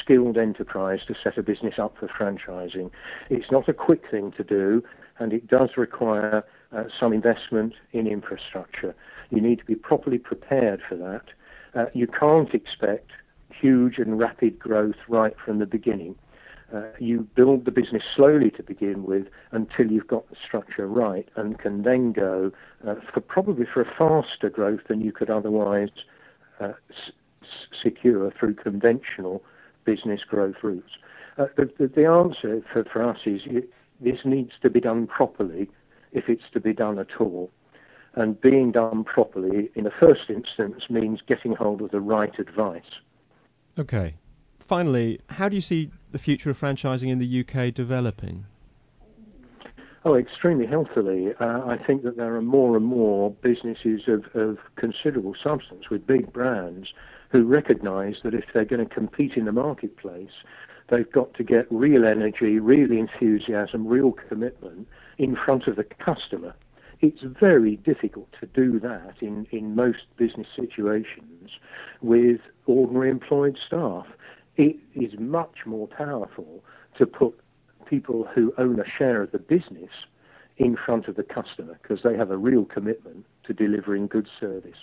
skilled 0.00 0.38
enterprise 0.38 1.00
to 1.06 1.14
set 1.22 1.38
a 1.38 1.42
business 1.42 1.74
up 1.78 1.96
for 1.98 2.08
franchising. 2.08 2.90
It's 3.30 3.50
not 3.50 3.68
a 3.68 3.72
quick 3.72 4.10
thing 4.10 4.32
to 4.32 4.44
do, 4.44 4.82
and 5.18 5.32
it 5.32 5.46
does 5.46 5.70
require 5.76 6.44
uh, 6.72 6.84
some 6.98 7.12
investment 7.12 7.74
in 7.92 8.06
infrastructure. 8.06 8.94
You 9.30 9.40
need 9.40 9.58
to 9.58 9.64
be 9.64 9.74
properly 9.74 10.18
prepared 10.18 10.80
for 10.88 10.96
that. 10.96 11.24
Uh, 11.74 11.90
you 11.94 12.06
can't 12.06 12.52
expect 12.54 13.10
huge 13.50 13.98
and 13.98 14.18
rapid 14.18 14.58
growth 14.58 14.96
right 15.08 15.34
from 15.44 15.58
the 15.58 15.66
beginning. 15.66 16.16
Uh, 16.74 16.84
you 16.98 17.28
build 17.34 17.66
the 17.66 17.70
business 17.70 18.02
slowly 18.16 18.50
to 18.50 18.62
begin 18.62 19.04
with 19.04 19.26
until 19.50 19.90
you've 19.90 20.06
got 20.06 20.28
the 20.30 20.36
structure 20.42 20.86
right 20.86 21.28
and 21.36 21.58
can 21.58 21.82
then 21.82 22.12
go 22.12 22.50
uh, 22.86 22.94
for 23.12 23.20
probably 23.20 23.66
for 23.66 23.82
a 23.82 23.94
faster 23.98 24.48
growth 24.48 24.80
than 24.88 25.02
you 25.02 25.12
could 25.12 25.28
otherwise 25.28 25.90
uh, 26.60 26.72
secure 27.80 28.32
through 28.38 28.54
conventional 28.54 29.42
business 29.84 30.20
growth 30.28 30.56
routes. 30.62 30.90
Uh, 31.38 31.46
the, 31.56 31.70
the, 31.78 31.88
the, 31.88 32.06
answer 32.06 32.62
for, 32.72 32.84
for 32.84 33.02
us 33.02 33.18
is 33.24 33.40
it, 33.46 33.70
this 34.00 34.18
needs 34.24 34.52
to 34.60 34.70
be 34.70 34.80
done 34.80 35.06
properly 35.06 35.68
if 36.12 36.28
it's 36.28 36.42
to 36.52 36.60
be 36.60 36.72
done 36.72 36.98
at 36.98 37.08
all. 37.18 37.50
And 38.14 38.38
being 38.40 38.72
done 38.72 39.04
properly 39.04 39.70
in 39.74 39.84
the 39.84 39.92
first 39.98 40.28
instance 40.28 40.84
means 40.90 41.20
getting 41.26 41.54
hold 41.54 41.80
of 41.80 41.90
the 41.90 42.00
right 42.00 42.38
advice. 42.38 42.82
Okay. 43.78 44.16
Finally, 44.60 45.20
how 45.30 45.48
do 45.48 45.56
you 45.56 45.62
see 45.62 45.90
the 46.10 46.18
future 46.18 46.50
of 46.50 46.60
franchising 46.60 47.08
in 47.08 47.18
the 47.18 47.40
UK 47.40 47.72
developing? 47.72 48.44
Oh, 50.04 50.16
extremely 50.16 50.66
healthily. 50.66 51.32
Uh, 51.40 51.64
I 51.64 51.78
think 51.86 52.02
that 52.02 52.16
there 52.16 52.34
are 52.34 52.42
more 52.42 52.76
and 52.76 52.84
more 52.84 53.30
businesses 53.30 54.02
of, 54.08 54.24
of 54.34 54.58
considerable 54.76 55.34
substance 55.42 55.90
with 55.90 56.06
big 56.06 56.32
brands 56.32 56.88
who 57.32 57.44
recognise 57.44 58.16
that 58.22 58.34
if 58.34 58.44
they're 58.52 58.66
going 58.66 58.86
to 58.86 58.94
compete 58.94 59.32
in 59.36 59.46
the 59.46 59.52
marketplace, 59.52 60.44
they've 60.90 61.10
got 61.10 61.32
to 61.34 61.42
get 61.42 61.66
real 61.70 62.06
energy, 62.06 62.58
real 62.58 62.92
enthusiasm, 62.92 63.86
real 63.86 64.12
commitment 64.12 64.86
in 65.16 65.34
front 65.34 65.66
of 65.66 65.76
the 65.76 65.84
customer. 65.84 66.54
It's 67.00 67.22
very 67.22 67.76
difficult 67.76 68.28
to 68.40 68.46
do 68.46 68.78
that 68.80 69.14
in, 69.20 69.46
in 69.50 69.74
most 69.74 70.04
business 70.18 70.46
situations 70.54 71.50
with 72.02 72.40
ordinary 72.66 73.10
employed 73.10 73.58
staff. 73.66 74.06
It 74.56 74.76
is 74.94 75.18
much 75.18 75.64
more 75.64 75.88
powerful 75.88 76.62
to 76.98 77.06
put 77.06 77.40
people 77.86 78.28
who 78.34 78.52
own 78.58 78.78
a 78.78 78.84
share 78.98 79.22
of 79.22 79.32
the 79.32 79.38
business 79.38 79.90
in 80.58 80.76
front 80.76 81.08
of 81.08 81.16
the 81.16 81.22
customer 81.22 81.78
because 81.82 82.00
they 82.04 82.16
have 82.16 82.30
a 82.30 82.36
real 82.36 82.66
commitment 82.66 83.24
to 83.44 83.54
delivering 83.54 84.06
good 84.06 84.28
service. 84.38 84.76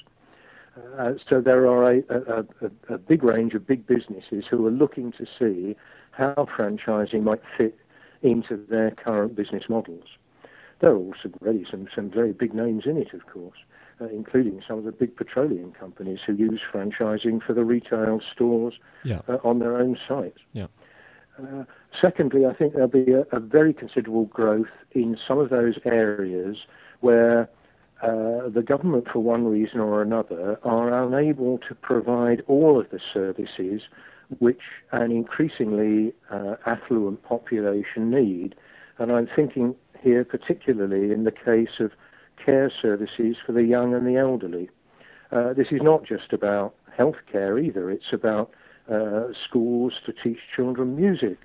Uh, 0.98 1.14
so 1.28 1.42
there 1.42 1.68
are 1.68 1.92
a, 1.92 2.04
a, 2.10 2.46
a, 2.62 2.94
a, 2.94 2.98
big 2.98 3.24
range 3.24 3.54
of 3.54 3.66
big 3.66 3.86
businesses 3.88 4.46
who 4.50 4.66
are 4.66 4.72
looking 4.72 5.12
to 5.12 5.26
see 5.38 5.76
how 6.12 6.48
franchising 6.58 7.24
might 7.24 7.42
fit 7.58 7.78
into 8.22 8.56
their 8.70 8.92
current 8.92 9.36
business 9.36 9.64
models. 9.68 10.06
There 10.80 10.92
are 10.92 10.98
also 10.98 11.30
already 11.42 11.66
some, 11.70 11.88
some 11.94 12.10
very 12.10 12.32
big 12.32 12.54
names 12.54 12.84
in 12.86 12.98
it, 12.98 13.14
of 13.14 13.26
course, 13.26 13.58
uh, 14.00 14.06
including 14.06 14.62
some 14.68 14.78
of 14.78 14.86
the 14.86 14.92
big 14.92 15.16
petroleum 15.16 15.74
companies 15.74 16.20
who 16.26 16.34
use 16.34 16.62
franchising 16.72 17.44
for 17.46 17.54
the 17.54 17.64
retail 17.64 18.22
stores 18.34 18.76
yeah. 19.04 19.22
uh, 19.28 19.38
on 19.44 19.60
their 19.60 19.78
own 19.78 19.98
sites. 20.08 20.40
Yeah. 20.54 20.68
Uh, 21.42 21.64
secondly, 22.00 22.46
I 22.46 22.54
think 22.54 22.74
there'll 22.74 22.88
be 22.88 23.12
a, 23.12 23.22
a, 23.32 23.40
very 23.40 23.74
considerable 23.74 24.26
growth 24.26 24.68
in 24.92 25.18
some 25.26 25.40
of 25.40 25.50
those 25.50 25.76
areas 25.86 26.58
where 27.00 27.50
uh, 28.02 28.48
the 28.48 28.64
government, 28.66 29.08
for 29.12 29.20
one 29.20 29.46
reason 29.48 29.80
or 29.80 30.02
another, 30.02 30.60
are 30.64 31.04
unable 31.04 31.58
to 31.60 31.76
provide 31.76 32.44
all 32.48 32.80
of 32.80 32.90
the 32.92 33.00
services 33.14 33.82
which 34.38 34.62
an 34.92 35.12
increasingly 35.12 36.14
uh, 36.30 36.56
affluent 36.66 37.24
population 37.24 38.12
need. 38.12 38.56
And 39.00 39.12
I'm 39.12 39.28
thinking 39.36 39.76
here 40.02 40.24
particularly 40.24 41.12
in 41.12 41.24
the 41.24 41.32
case 41.32 41.80
of 41.80 41.92
care 42.44 42.72
services 42.82 43.36
for 43.46 43.52
the 43.52 43.64
young 43.64 43.94
and 43.94 44.08
the 44.08 44.18
elderly. 44.18 44.70
Uh, 45.32 45.54
this 45.54 45.68
is 45.72 45.82
not 45.82 46.06
just 46.06 46.32
about 46.32 46.76
healthcare 46.98 47.64
either, 47.64 47.90
it's 47.90 48.14
about 48.14 48.52
uh, 48.90 49.28
schools 49.48 49.94
to 50.06 50.14
teach 50.14 50.40
children 50.56 50.96
music, 50.96 51.38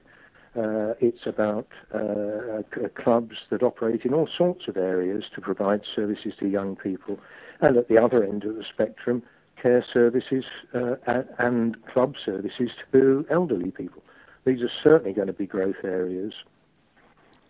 uh, 0.57 0.95
it's 1.01 1.27
about 1.27 1.69
uh, 1.93 2.63
clubs 2.95 3.37
that 3.51 3.63
operate 3.63 4.05
in 4.05 4.15
all 4.15 4.29
sorts 4.37 4.69
of 4.69 4.77
areas 4.77 5.25
to 5.35 5.41
provide 5.41 5.83
services 5.95 6.33
to 6.39 6.49
young 6.49 6.77
people. 6.77 7.19
And 7.61 7.77
at 7.77 7.89
the 7.89 8.03
other 8.03 8.23
end 8.25 8.45
of 8.45 8.57
the 8.57 8.65
spectrum, 8.65 9.23
care 9.61 9.85
services 9.93 10.45
uh, 10.75 10.97
and 11.39 11.85
club 11.87 12.15
services 12.25 12.71
to 12.93 13.27
elderly 13.31 13.71
people. 13.71 14.03
These 14.45 14.63
are 14.63 14.71
certainly 14.83 15.13
going 15.13 15.29
to 15.29 15.33
be 15.33 15.47
growth 15.47 15.83
areas. 15.83 16.35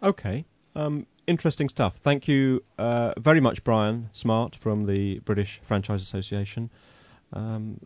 Okay. 0.03 0.45
Um, 0.77 1.07
interesting 1.27 1.69
stuff. 1.69 1.97
Thank 1.97 2.29
you 2.29 2.63
uh, 2.79 3.15
very 3.19 3.41
much, 3.41 3.65
Brian 3.65 4.11
Smart 4.13 4.55
from 4.55 4.87
the 4.87 5.19
British 5.21 5.61
Franchise 5.67 6.03
Association. 6.03 6.71
Um, 7.33 7.81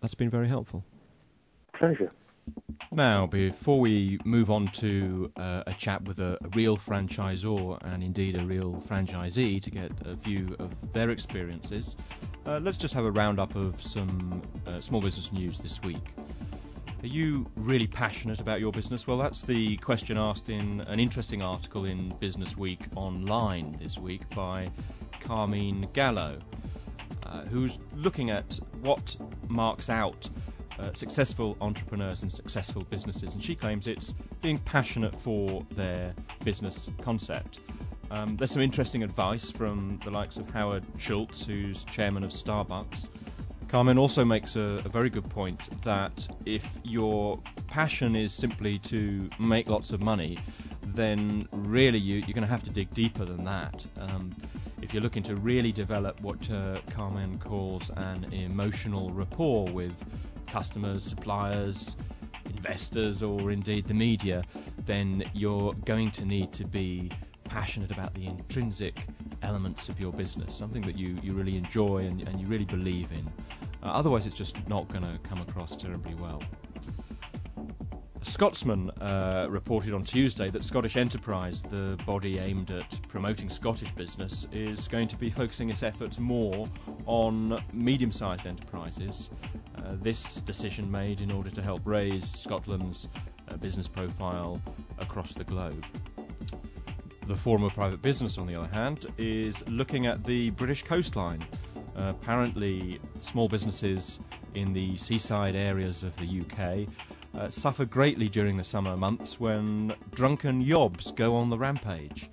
that's 0.00 0.14
been 0.14 0.30
very 0.30 0.48
helpful. 0.48 0.84
Pleasure. 1.74 2.12
Now, 2.92 3.26
before 3.26 3.78
we 3.78 4.18
move 4.24 4.50
on 4.50 4.66
to 4.74 5.30
uh, 5.36 5.62
a 5.66 5.72
chat 5.74 6.02
with 6.02 6.18
a, 6.18 6.36
a, 6.42 6.48
real 6.56 6.76
franchisor 6.76 7.78
and 7.84 8.02
indeed 8.02 8.36
a 8.36 8.44
real 8.44 8.82
franchisee 8.88 9.62
to 9.62 9.70
get 9.70 9.92
a 10.04 10.14
view 10.14 10.56
of 10.58 10.74
their 10.92 11.10
experiences, 11.10 11.94
uh, 12.46 12.58
let's 12.60 12.76
just 12.76 12.92
have 12.94 13.04
a 13.04 13.10
roundup 13.12 13.54
of 13.54 13.80
some 13.80 14.42
uh, 14.66 14.80
small 14.80 15.00
business 15.00 15.32
news 15.32 15.60
this 15.60 15.80
week. 15.82 16.02
Are 17.02 17.06
you 17.06 17.46
really 17.54 17.86
passionate 17.86 18.40
about 18.40 18.58
your 18.58 18.72
business? 18.72 19.06
Well, 19.06 19.18
that's 19.18 19.42
the 19.42 19.76
question 19.76 20.18
asked 20.18 20.48
in 20.50 20.80
an 20.82 20.98
interesting 20.98 21.42
article 21.42 21.84
in 21.84 22.12
Business 22.18 22.56
Week 22.56 22.80
online 22.96 23.78
this 23.80 23.98
week 23.98 24.28
by 24.34 24.68
Carmine 25.20 25.88
Gallo, 25.92 26.40
uh, 27.22 27.42
who's 27.44 27.78
looking 27.94 28.30
at 28.30 28.58
what 28.82 29.16
marks 29.48 29.88
out 29.88 30.28
uh, 30.80 30.92
successful 30.94 31.56
entrepreneurs 31.60 32.22
and 32.22 32.32
successful 32.32 32.84
businesses, 32.84 33.34
and 33.34 33.42
she 33.42 33.54
claims 33.54 33.86
it's 33.86 34.14
being 34.40 34.58
passionate 34.58 35.14
for 35.14 35.64
their 35.72 36.14
business 36.44 36.88
concept. 37.02 37.60
Um, 38.10 38.36
there's 38.36 38.50
some 38.50 38.62
interesting 38.62 39.02
advice 39.02 39.50
from 39.50 40.00
the 40.04 40.10
likes 40.10 40.36
of 40.36 40.48
Howard 40.50 40.84
Schultz, 40.98 41.44
who's 41.44 41.84
chairman 41.84 42.24
of 42.24 42.30
Starbucks. 42.30 43.08
Carmen 43.68 43.98
also 43.98 44.24
makes 44.24 44.56
a, 44.56 44.82
a, 44.84 44.88
very 44.88 45.10
good 45.10 45.28
point 45.30 45.68
that 45.84 46.26
if 46.44 46.64
your 46.82 47.38
passion 47.68 48.16
is 48.16 48.32
simply 48.32 48.80
to 48.80 49.30
make 49.38 49.68
lots 49.68 49.92
of 49.92 50.00
money, 50.00 50.40
then 50.82 51.46
really 51.52 51.98
you, 51.98 52.18
are 52.18 52.32
going 52.32 52.40
to 52.40 52.46
have 52.46 52.64
to 52.64 52.70
dig 52.70 52.92
deeper 52.94 53.24
than 53.24 53.44
that. 53.44 53.86
Um, 53.96 54.34
if 54.82 54.92
you're 54.92 55.02
looking 55.02 55.22
to 55.24 55.36
really 55.36 55.70
develop 55.70 56.20
what 56.20 56.50
uh, 56.50 56.80
Carmen 56.90 57.38
calls 57.38 57.90
an 57.90 58.24
emotional 58.32 59.12
rapport 59.12 59.68
with 59.68 60.02
customers, 60.50 61.04
suppliers, 61.04 61.96
investors, 62.46 63.22
or 63.22 63.50
indeed 63.50 63.86
the 63.86 63.94
media, 63.94 64.42
then 64.84 65.24
you're 65.32 65.72
going 65.84 66.10
to 66.10 66.24
need 66.24 66.52
to 66.52 66.64
be 66.64 67.10
passionate 67.44 67.90
about 67.90 68.14
the 68.14 68.26
intrinsic 68.26 69.06
elements 69.42 69.88
of 69.88 69.98
your 69.98 70.12
business, 70.12 70.54
something 70.54 70.82
that 70.82 70.96
you, 70.96 71.18
you 71.22 71.32
really 71.32 71.56
enjoy 71.56 71.98
and, 71.98 72.26
and 72.28 72.40
you 72.40 72.46
really 72.46 72.64
believe 72.64 73.10
in. 73.12 73.26
Uh, 73.82 73.86
otherwise, 73.86 74.26
it's 74.26 74.36
just 74.36 74.56
not 74.68 74.88
going 74.88 75.02
to 75.02 75.18
come 75.28 75.40
across 75.40 75.74
terribly 75.74 76.14
well. 76.14 76.42
Scotsman 78.22 78.90
uh, 79.00 79.46
reported 79.48 79.94
on 79.94 80.04
Tuesday 80.04 80.50
that 80.50 80.62
Scottish 80.62 80.96
Enterprise, 80.96 81.62
the 81.62 81.98
body 82.04 82.38
aimed 82.38 82.70
at 82.70 83.00
promoting 83.08 83.48
Scottish 83.48 83.92
business, 83.92 84.46
is 84.52 84.88
going 84.88 85.08
to 85.08 85.16
be 85.16 85.30
focusing 85.30 85.70
its 85.70 85.82
efforts 85.82 86.18
more 86.18 86.68
on 87.06 87.62
medium 87.72 88.12
sized 88.12 88.46
enterprises. 88.46 89.30
Uh, 89.76 89.96
this 90.02 90.36
decision 90.42 90.90
made 90.90 91.22
in 91.22 91.30
order 91.30 91.48
to 91.48 91.62
help 91.62 91.80
raise 91.84 92.30
Scotland's 92.30 93.08
uh, 93.48 93.56
business 93.56 93.88
profile 93.88 94.60
across 94.98 95.32
the 95.32 95.44
globe. 95.44 95.84
The 97.26 97.36
Forum 97.36 97.64
of 97.64 97.72
Private 97.72 98.02
Business, 98.02 98.36
on 98.36 98.46
the 98.46 98.54
other 98.54 98.72
hand, 98.72 99.06
is 99.16 99.66
looking 99.66 100.06
at 100.06 100.24
the 100.24 100.50
British 100.50 100.82
coastline. 100.82 101.44
Apparently, 101.96 103.00
small 103.20 103.48
businesses 103.48 104.20
in 104.54 104.72
the 104.72 104.96
seaside 104.96 105.54
areas 105.54 106.02
of 106.02 106.16
the 106.16 106.40
UK 106.40 106.88
uh, 107.34 107.48
suffer 107.48 107.84
greatly 107.84 108.28
during 108.28 108.56
the 108.56 108.64
summer 108.64 108.96
months 108.96 109.38
when 109.38 109.94
drunken 110.12 110.64
yobs 110.64 111.14
go 111.14 111.34
on 111.34 111.50
the 111.50 111.58
rampage. 111.58 112.30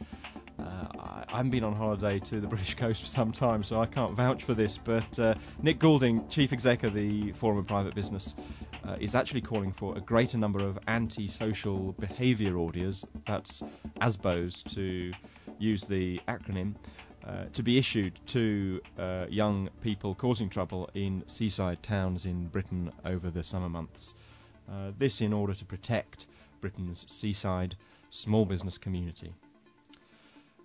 Uh, 0.60 0.64
I, 1.00 1.26
haven't 1.38 1.52
been 1.52 1.64
on 1.64 1.76
holiday 1.76 2.20
to 2.20 2.40
the 2.40 2.48
British 2.56 2.76
coast 2.76 3.02
for 3.02 3.08
some 3.08 3.32
time, 3.32 3.64
so 3.64 3.82
I 3.82 3.86
can't 3.86 4.16
vouch 4.16 4.44
for 4.44 4.54
this. 4.54 4.78
But 4.78 5.20
uh, 5.20 5.36
Nick 5.62 5.80
Goulding, 5.80 6.28
chief 6.30 6.52
exec 6.52 6.84
of 6.84 6.94
the 6.94 7.32
Forum 7.34 7.60
of 7.60 7.68
Private 7.68 7.94
Business, 7.94 8.34
uh, 8.88 8.96
is 9.00 9.16
actually 9.16 9.42
calling 9.42 9.72
for 9.72 9.96
a 9.98 10.02
greater 10.02 10.38
number 10.38 10.60
of 10.60 10.80
anti-social 10.88 11.94
behaviour 12.00 12.58
orders, 12.58 13.06
that's 13.28 13.62
ASBOs 14.02 14.64
to 14.74 15.12
use 15.60 15.84
the 15.84 16.20
acronym, 16.28 16.74
uh, 17.26 17.46
to 17.54 17.62
be 17.62 17.78
issued 17.78 18.20
to 18.28 18.80
uh, 18.98 19.26
young 19.30 19.70
people 19.82 20.16
causing 20.16 20.50
trouble 20.50 20.90
in 20.94 21.24
seaside 21.28 21.84
towns 21.84 22.26
in 22.26 22.48
Britain 22.48 22.92
over 23.06 23.30
the 23.30 23.44
summer 23.44 23.70
months. 23.70 24.14
Uh, 24.70 24.92
this 24.98 25.22
in 25.22 25.34
order 25.34 25.54
to 25.54 25.66
protect 25.66 26.28
Britain's 26.62 27.06
seaside 27.10 27.76
small 28.10 28.46
business 28.46 28.78
community. 28.78 29.34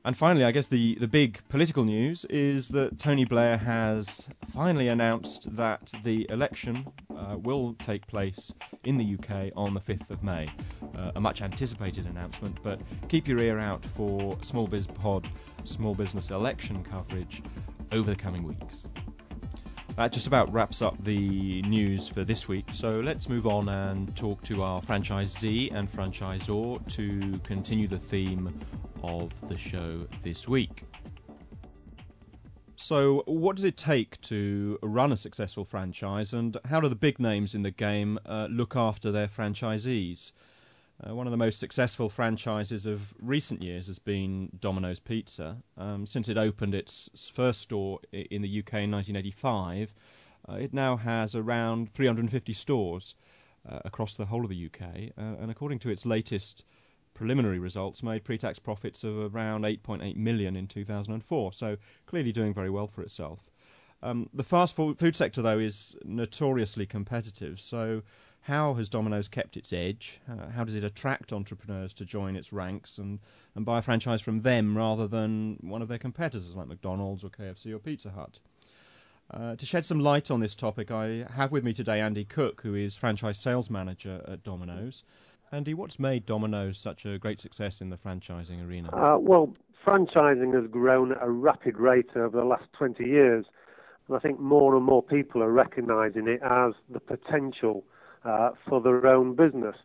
And 0.05 0.17
finally, 0.17 0.45
I 0.45 0.51
guess 0.51 0.67
the, 0.67 0.97
the 0.97 1.07
big 1.07 1.39
political 1.49 1.85
news 1.85 2.25
is 2.25 2.69
that 2.71 2.99
Tony 2.99 3.25
Blair 3.25 3.57
has 3.57 4.27
finally 4.53 4.89
announced 4.89 5.55
that 5.55 5.93
the 6.03 6.27
election 6.29 6.85
uh, 7.17 7.37
will 7.39 7.75
take 7.75 8.05
place 8.09 8.53
in 8.83 8.99
the 8.99 9.15
UK 9.15 9.53
on 9.55 9.75
the 9.75 9.81
5th 9.81 10.11
of 10.11 10.25
May. 10.25 10.51
Uh, 10.97 11.13
a 11.15 11.21
much 11.21 11.41
anticipated 11.41 12.07
announcement, 12.07 12.61
but 12.65 12.81
keep 13.09 13.29
your 13.29 13.39
ear 13.39 13.61
out 13.61 13.85
for 13.97 14.37
Small 14.43 14.67
Biz 14.67 14.89
Pod 14.89 15.29
small 15.65 15.95
business 15.95 16.31
election 16.31 16.83
coverage 16.83 17.41
over 17.93 18.11
the 18.11 18.17
coming 18.17 18.43
weeks. 18.43 18.89
That 19.97 20.11
just 20.11 20.27
about 20.27 20.51
wraps 20.51 20.81
up 20.81 20.97
the 21.05 21.61
news 21.63 22.09
for 22.09 22.25
this 22.25 22.49
week. 22.49 22.65
So 22.73 23.01
let's 23.01 23.29
move 23.29 23.47
on 23.47 23.69
and 23.69 24.15
talk 24.17 24.43
to 24.45 24.63
our 24.63 24.81
franchisee 24.81 25.73
and 25.75 25.91
franchisor 25.93 26.87
to 26.95 27.41
continue 27.45 27.87
the 27.87 27.99
theme 27.99 28.59
of 29.03 29.31
the 29.49 29.59
show 29.59 30.07
this 30.23 30.49
week. 30.49 30.85
So, 32.77 33.23
what 33.27 33.55
does 33.55 33.65
it 33.65 33.77
take 33.77 34.21
to 34.23 34.79
run 34.83 35.13
a 35.13 35.17
successful 35.17 35.65
franchise, 35.65 36.33
and 36.33 36.57
how 36.65 36.81
do 36.81 36.89
the 36.89 36.97
big 36.97 37.21
names 37.21 37.55
in 37.55 37.63
the 37.63 37.71
game 37.71 38.19
uh, 38.27 38.49
look 38.51 38.75
after 38.75 39.13
their 39.13 39.29
franchisees? 39.29 40.33
Uh, 41.01 41.15
one 41.15 41.27
of 41.27 41.31
the 41.31 41.37
most 41.37 41.59
successful 41.59 42.09
franchises 42.09 42.87
of 42.87 43.13
recent 43.21 43.63
years 43.63 43.87
has 43.87 43.99
been 43.99 44.51
Domino's 44.61 45.01
Pizza. 45.01 45.57
Um, 45.77 46.07
since 46.07 46.29
it 46.29 46.39
opened 46.39 46.75
its 46.75 47.31
first 47.33 47.61
store 47.63 47.99
in 48.13 48.43
the 48.43 48.59
UK 48.59 48.75
in 48.75 48.91
1985, 48.91 49.95
uh, 50.49 50.55
it 50.55 50.73
now 50.73 50.97
has 50.97 51.35
around 51.35 51.93
350 51.93 52.53
stores 52.53 53.15
uh, 53.69 53.81
across 53.85 54.15
the 54.15 54.27
whole 54.27 54.45
of 54.45 54.51
the 54.51 54.67
UK, 54.67 55.13
uh, 55.19 55.41
and 55.41 55.51
according 55.51 55.79
to 55.81 55.91
its 55.91 56.07
latest 56.07 56.65
preliminary 57.15 57.59
results, 57.59 58.03
made 58.03 58.25
pre-tax 58.25 58.59
profits 58.59 59.05
of 59.05 59.35
around 59.35 59.65
8.8 59.65 60.17
million 60.17 60.57
in 60.57 60.67
2004. 60.67 61.53
So 61.53 61.77
clearly 62.07 62.33
doing 62.33 62.55
very 62.55 62.71
well 62.71 62.87
for 62.87 63.03
itself. 63.03 63.41
Um, 64.03 64.29
the 64.35 64.43
fast 64.43 64.75
food 64.75 65.15
sector, 65.15 65.43
though, 65.43 65.59
is 65.59 65.95
notoriously 66.05 66.87
competitive. 66.87 67.61
So 67.61 68.03
how 68.43 68.75
has 68.75 68.89
Domino's 68.89 69.29
kept 69.29 69.57
its 69.57 69.73
edge? 69.73 70.21
Uh, 70.29 70.49
how 70.51 70.65
does 70.65 70.75
it 70.75 70.83
attract 70.83 71.33
entrepreneurs 71.33 71.95
to 71.95 72.05
join 72.05 72.35
its 72.35 72.53
ranks 72.53 72.99
and, 72.99 73.21
and 73.55 73.65
buy 73.65 73.79
a 73.79 73.83
franchise 73.83 74.21
from 74.21 74.43
them 74.43 74.77
rather 74.77 75.07
than 75.07 75.59
one 75.61 75.81
of 75.81 75.89
their 75.89 75.99
competitors 75.99 76.57
like 76.57 76.67
McDonald's 76.67 77.23
or 77.23 77.31
KFC 77.31 77.73
or 77.73 77.79
Pizza 77.79 78.11
Hut? 78.11 78.41
Uh, 79.31 79.55
to 79.55 79.65
shed 79.65 79.87
some 79.87 80.01
light 80.01 80.31
on 80.31 80.41
this 80.41 80.57
topic, 80.57 80.91
I 80.91 81.25
have 81.35 81.53
with 81.53 81.63
me 81.63 81.73
today 81.73 82.01
Andy 82.01 82.25
Cook, 82.25 82.63
who 82.63 82.75
is 82.75 82.97
franchise 82.97 83.39
sales 83.39 83.71
manager 83.71 84.23
at 84.27 84.43
Domino's. 84.43 85.05
Andy, 85.53 85.73
what's 85.73 86.01
made 86.01 86.27
Domino's 86.27 86.79
such 86.79 87.07
a 87.07 87.19
great 87.19 87.39
success 87.39 87.81
in 87.81 87.91
the 87.91 87.97
franchising 87.97 88.67
arena? 88.67 88.91
Uh, 88.93 89.19
well, 89.19 89.55
franchising 89.87 90.53
has 90.61 90.69
grown 90.69 91.13
at 91.13 91.19
a 91.23 91.31
rapid 91.31 91.79
rate 91.79 92.11
over 92.17 92.39
the 92.39 92.45
last 92.45 92.65
20 92.73 93.05
years. 93.05 93.47
And 94.09 94.17
I 94.17 94.21
think 94.21 94.41
more 94.41 94.75
and 94.75 94.85
more 94.85 95.03
people 95.03 95.43
are 95.43 95.53
recognizing 95.53 96.27
it 96.27 96.41
as 96.43 96.73
the 96.91 97.01
potential 97.01 97.85
uh, 98.25 98.51
for 98.69 98.81
their 98.81 99.07
own 99.07 99.35
business. 99.35 99.77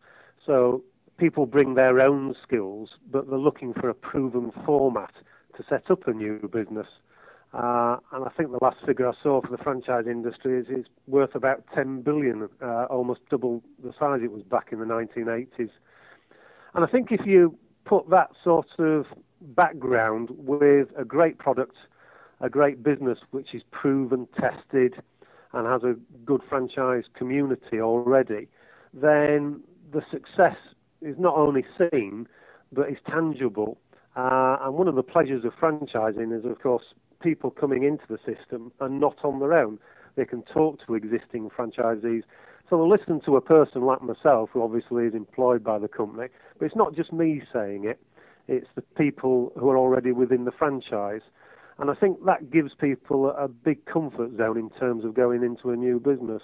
So 0.45 0.83
people 1.17 1.45
bring 1.45 1.75
their 1.75 1.99
own 1.99 2.35
skills, 2.43 2.89
but 3.11 3.29
they're 3.29 3.39
looking 3.39 3.73
for 3.73 3.89
a 3.89 3.93
proven 3.93 4.51
format 4.65 5.11
to 5.55 5.63
set 5.67 5.89
up 5.89 6.07
a 6.07 6.13
new 6.13 6.49
business. 6.51 6.87
Uh, 7.53 7.97
and 8.11 8.25
I 8.25 8.29
think 8.35 8.51
the 8.51 8.59
last 8.61 8.77
figure 8.85 9.07
I 9.07 9.13
saw 9.23 9.41
for 9.41 9.49
the 9.49 9.57
franchise 9.57 10.05
industry 10.05 10.59
is 10.59 10.67
it's 10.69 10.89
worth 11.07 11.33
about 11.33 11.63
10 11.73 12.01
billion, 12.01 12.49
uh, 12.61 12.85
almost 12.85 13.21
double 13.29 13.63
the 13.83 13.93
size 13.97 14.19
it 14.23 14.31
was 14.31 14.43
back 14.43 14.69
in 14.71 14.79
the 14.79 14.85
1980s. 14.85 15.71
And 16.73 16.85
I 16.85 16.87
think 16.87 17.11
if 17.11 17.25
you 17.25 17.57
put 17.85 18.09
that 18.09 18.31
sort 18.43 18.67
of 18.77 19.05
background 19.41 20.29
with 20.31 20.89
a 20.97 21.05
great 21.05 21.37
product, 21.37 21.75
a 22.41 22.49
great 22.49 22.83
business 22.83 23.17
which 23.31 23.55
is 23.55 23.63
proven, 23.71 24.27
tested, 24.39 24.95
and 25.53 25.67
has 25.67 25.83
a 25.83 25.95
good 26.25 26.41
franchise 26.49 27.03
community 27.15 27.79
already, 27.79 28.47
then 28.93 29.61
the 29.91 30.01
success 30.11 30.57
is 31.01 31.15
not 31.17 31.35
only 31.35 31.65
seen, 31.77 32.27
but 32.71 32.89
is 32.89 32.97
tangible. 33.09 33.77
Uh, 34.15 34.57
and 34.61 34.73
one 34.73 34.87
of 34.87 34.95
the 34.95 35.03
pleasures 35.03 35.45
of 35.45 35.53
franchising 35.53 36.37
is, 36.37 36.43
of 36.43 36.59
course, 36.61 36.83
people 37.21 37.51
coming 37.51 37.83
into 37.83 38.03
the 38.09 38.17
system 38.17 38.71
and 38.79 38.99
not 38.99 39.17
on 39.23 39.39
their 39.39 39.53
own. 39.53 39.79
They 40.15 40.25
can 40.25 40.41
talk 40.43 40.85
to 40.85 40.95
existing 40.95 41.49
franchisees. 41.49 42.23
So 42.69 42.77
they'll 42.77 42.89
listen 42.89 43.21
to 43.21 43.37
a 43.37 43.41
person 43.41 43.83
like 43.83 44.01
myself, 44.01 44.49
who 44.51 44.63
obviously 44.63 45.05
is 45.05 45.13
employed 45.13 45.63
by 45.63 45.79
the 45.79 45.87
company, 45.87 46.27
but 46.57 46.65
it's 46.65 46.75
not 46.75 46.95
just 46.95 47.13
me 47.13 47.41
saying 47.53 47.85
it, 47.85 47.99
it's 48.47 48.67
the 48.75 48.81
people 48.81 49.53
who 49.57 49.69
are 49.69 49.77
already 49.77 50.11
within 50.11 50.45
the 50.45 50.51
franchise. 50.51 51.21
And 51.79 51.91
I 51.91 51.93
think 51.93 52.25
that 52.25 52.49
gives 52.51 52.73
people 52.73 53.29
a 53.29 53.47
big 53.47 53.85
comfort 53.85 54.35
zone 54.37 54.57
in 54.57 54.69
terms 54.71 55.05
of 55.05 55.13
going 55.13 55.43
into 55.43 55.69
a 55.69 55.75
new 55.75 55.99
business. 55.99 56.41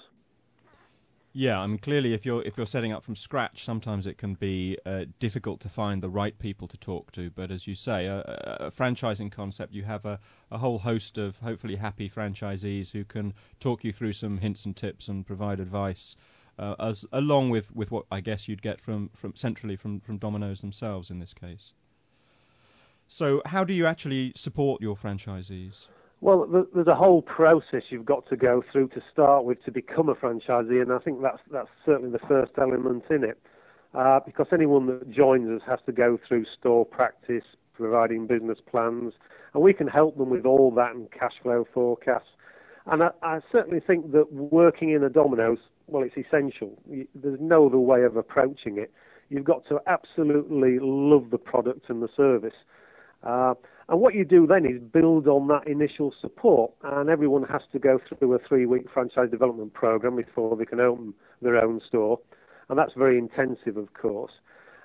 Yeah, 1.35 1.59
I 1.59 1.65
mean, 1.65 1.79
clearly, 1.79 2.13
if 2.13 2.27
you're 2.27 2.43
if 2.43 2.57
you're 2.57 2.67
setting 2.67 2.91
up 2.91 3.03
from 3.03 3.15
scratch, 3.15 3.65
sometimes 3.65 4.05
it 4.05 4.19
can 4.19 4.35
be 4.35 4.77
uh, 4.85 5.05
difficult 5.17 5.59
to 5.61 5.69
find 5.69 6.03
the 6.03 6.09
right 6.09 6.37
people 6.37 6.67
to 6.67 6.77
talk 6.77 7.11
to. 7.13 7.31
But 7.31 7.49
as 7.49 7.65
you 7.65 7.73
say, 7.73 8.05
a, 8.05 8.19
a 8.59 8.71
franchising 8.71 9.31
concept, 9.31 9.73
you 9.73 9.81
have 9.81 10.05
a, 10.05 10.19
a 10.51 10.59
whole 10.59 10.77
host 10.77 11.17
of 11.17 11.37
hopefully 11.39 11.77
happy 11.77 12.07
franchisees 12.07 12.91
who 12.91 13.03
can 13.03 13.33
talk 13.59 13.83
you 13.83 13.91
through 13.91 14.13
some 14.13 14.37
hints 14.37 14.63
and 14.63 14.75
tips 14.75 15.07
and 15.07 15.25
provide 15.25 15.59
advice, 15.59 16.15
uh, 16.59 16.75
as 16.79 17.03
along 17.11 17.49
with, 17.49 17.75
with 17.75 17.89
what 17.89 18.05
I 18.11 18.21
guess 18.21 18.47
you'd 18.47 18.61
get 18.61 18.79
from, 18.79 19.09
from 19.15 19.35
centrally 19.35 19.75
from, 19.75 20.01
from 20.01 20.19
Domino's 20.19 20.61
themselves 20.61 21.09
in 21.09 21.17
this 21.17 21.33
case. 21.33 21.73
So, 23.07 23.41
how 23.45 23.63
do 23.63 23.73
you 23.73 23.85
actually 23.85 24.33
support 24.35 24.81
your 24.81 24.95
franchisees? 24.95 25.87
Well, 26.21 26.67
there's 26.73 26.87
a 26.87 26.95
whole 26.95 27.21
process 27.21 27.83
you've 27.89 28.05
got 28.05 28.27
to 28.29 28.37
go 28.37 28.63
through 28.71 28.87
to 28.89 29.01
start 29.11 29.43
with 29.43 29.63
to 29.65 29.71
become 29.71 30.07
a 30.07 30.15
franchisee, 30.15 30.81
and 30.81 30.91
I 30.91 30.99
think 30.99 31.21
that's 31.21 31.41
that's 31.51 31.69
certainly 31.85 32.11
the 32.11 32.25
first 32.27 32.53
element 32.57 33.03
in 33.09 33.23
it. 33.23 33.37
Uh, 33.93 34.19
because 34.25 34.47
anyone 34.51 34.87
that 34.87 35.11
joins 35.11 35.47
us 35.49 35.61
has 35.67 35.79
to 35.85 35.91
go 35.91 36.17
through 36.27 36.45
store 36.57 36.85
practice, 36.85 37.43
providing 37.73 38.25
business 38.25 38.57
plans, 38.71 39.13
and 39.53 39.61
we 39.61 39.73
can 39.73 39.87
help 39.87 40.17
them 40.17 40.29
with 40.29 40.45
all 40.45 40.71
that 40.71 40.95
and 40.95 41.11
cash 41.11 41.33
flow 41.43 41.67
forecasts. 41.73 42.29
And 42.87 43.03
I, 43.03 43.09
I 43.21 43.39
certainly 43.51 43.79
think 43.79 44.11
that 44.13 44.33
working 44.33 44.89
in 44.89 45.03
a 45.03 45.09
Domino's, 45.09 45.59
well, 45.85 46.03
it's 46.03 46.17
essential. 46.17 46.81
There's 47.13 47.39
no 47.39 47.67
other 47.67 47.77
way 47.77 48.01
of 48.03 48.17
approaching 48.17 48.77
it 48.77 48.91
You've 49.33 49.45
got 49.45 49.65
to 49.69 49.79
absolutely 49.87 50.77
love 50.79 51.31
the 51.31 51.39
product 51.39 51.89
and 51.89 52.03
the 52.03 52.09
service. 52.15 52.53
Uh, 53.23 53.53
and 53.89 53.99
what 53.99 54.15
you 54.15 54.25
do 54.25 54.47
then 54.47 54.65
is 54.65 54.81
build 54.81 55.27
on 55.27 55.47
that 55.47 55.67
initial 55.67 56.13
support, 56.21 56.71
and 56.83 57.09
everyone 57.09 57.43
has 57.43 57.61
to 57.71 57.79
go 57.79 57.99
through 58.07 58.33
a 58.33 58.39
three-week 58.39 58.89
franchise 58.93 59.29
development 59.29 59.73
program 59.73 60.15
before 60.15 60.55
they 60.55 60.65
can 60.65 60.79
open 60.79 61.13
their 61.41 61.63
own 61.63 61.81
store, 61.87 62.19
and 62.69 62.79
that's 62.79 62.93
very 62.93 63.17
intensive, 63.17 63.77
of 63.77 63.93
course. 63.93 64.31